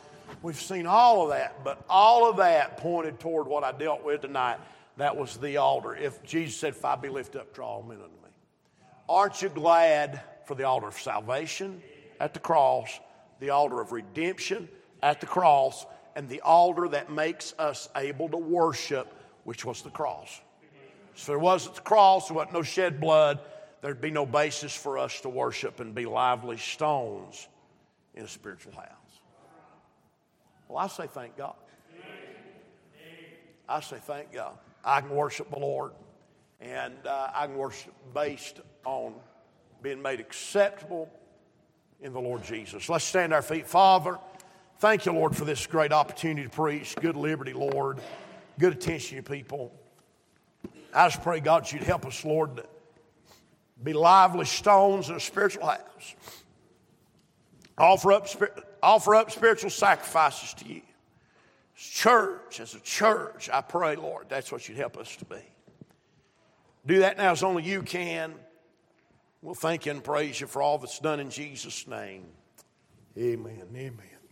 We've 0.40 0.60
seen 0.60 0.86
all 0.86 1.22
of 1.22 1.30
that, 1.30 1.62
but 1.62 1.84
all 1.88 2.28
of 2.28 2.38
that 2.38 2.78
pointed 2.78 3.20
toward 3.20 3.46
what 3.46 3.64
I 3.64 3.72
dealt 3.72 4.02
with 4.04 4.22
tonight. 4.22 4.58
That 4.96 5.16
was 5.16 5.36
the 5.38 5.56
altar. 5.56 5.94
If 5.94 6.22
Jesus 6.22 6.56
said, 6.56 6.70
If 6.70 6.84
I 6.84 6.96
be 6.96 7.08
lifted 7.08 7.40
up, 7.40 7.54
draw 7.54 7.82
men 7.82 7.98
unto 7.98 8.08
me. 8.08 8.30
Aren't 9.08 9.42
you 9.42 9.48
glad 9.48 10.20
for 10.46 10.54
the 10.54 10.64
altar 10.64 10.88
of 10.88 10.94
salvation? 10.94 11.82
at 12.22 12.34
the 12.34 12.40
cross, 12.40 13.00
the 13.40 13.50
altar 13.50 13.80
of 13.80 13.90
redemption 13.90 14.68
at 15.02 15.20
the 15.20 15.26
cross, 15.26 15.84
and 16.14 16.28
the 16.28 16.40
altar 16.42 16.86
that 16.86 17.10
makes 17.10 17.52
us 17.58 17.88
able 17.96 18.28
to 18.28 18.36
worship, 18.36 19.12
which 19.42 19.64
was 19.64 19.82
the 19.82 19.90
cross. 19.90 20.40
So 21.16 21.32
there 21.32 21.38
wasn't 21.40 21.74
the 21.74 21.80
cross, 21.80 22.28
there 22.28 22.36
wasn't 22.36 22.54
no 22.54 22.62
shed 22.62 23.00
blood, 23.00 23.40
there'd 23.80 24.00
be 24.00 24.12
no 24.12 24.24
basis 24.24 24.74
for 24.74 24.98
us 24.98 25.20
to 25.22 25.28
worship 25.28 25.80
and 25.80 25.96
be 25.96 26.06
lively 26.06 26.58
stones 26.58 27.48
in 28.14 28.24
a 28.24 28.28
spiritual 28.28 28.72
house. 28.74 28.86
Well, 30.68 30.78
I 30.78 30.86
say 30.86 31.08
thank 31.08 31.36
God. 31.36 31.56
I 33.68 33.80
say 33.80 33.96
thank 34.00 34.32
God. 34.32 34.56
I 34.84 35.00
can 35.00 35.10
worship 35.10 35.50
the 35.50 35.58
Lord, 35.58 35.92
and 36.60 36.94
uh, 37.06 37.28
I 37.34 37.46
can 37.46 37.56
worship 37.56 37.92
based 38.14 38.60
on 38.84 39.14
being 39.82 40.02
made 40.02 40.20
acceptable 40.20 41.08
in 42.00 42.12
the 42.12 42.20
Lord 42.20 42.42
Jesus. 42.44 42.88
Let's 42.88 43.04
stand 43.04 43.32
our 43.32 43.42
feet. 43.42 43.66
Father, 43.66 44.18
thank 44.78 45.06
you, 45.06 45.12
Lord, 45.12 45.36
for 45.36 45.44
this 45.44 45.66
great 45.66 45.92
opportunity 45.92 46.44
to 46.44 46.50
preach. 46.50 46.96
Good 47.00 47.16
liberty, 47.16 47.52
Lord. 47.52 48.00
Good 48.58 48.72
attention 48.72 49.16
to 49.16 49.22
people. 49.22 49.72
I 50.94 51.08
just 51.08 51.22
pray, 51.22 51.40
God, 51.40 51.70
you'd 51.70 51.82
help 51.82 52.04
us, 52.04 52.24
Lord, 52.24 52.56
to 52.56 52.64
be 53.82 53.92
lively 53.92 54.44
stones 54.44 55.08
in 55.08 55.16
a 55.16 55.20
spiritual 55.20 55.66
house. 55.66 56.14
Offer 57.78 58.12
up, 58.12 58.28
offer 58.82 59.14
up 59.14 59.30
spiritual 59.30 59.70
sacrifices 59.70 60.54
to 60.54 60.68
you. 60.68 60.82
Church, 61.76 62.60
as 62.60 62.74
a 62.74 62.80
church, 62.80 63.48
I 63.52 63.60
pray, 63.60 63.96
Lord, 63.96 64.26
that's 64.28 64.52
what 64.52 64.68
you'd 64.68 64.78
help 64.78 64.96
us 64.98 65.16
to 65.16 65.24
be. 65.24 65.42
Do 66.86 67.00
that 67.00 67.16
now 67.16 67.32
as 67.32 67.42
only 67.42 67.62
you 67.62 67.82
can. 67.82 68.34
We'll 69.40 69.54
thank 69.54 69.86
you 69.86 69.92
and 69.92 70.02
praise 70.02 70.40
you 70.40 70.46
for 70.46 70.62
all 70.62 70.78
that's 70.78 70.98
done 70.98 71.18
in 71.18 71.30
Jesus' 71.30 71.86
name. 71.86 72.26
Amen. 73.18 73.68
Amen. 73.74 74.11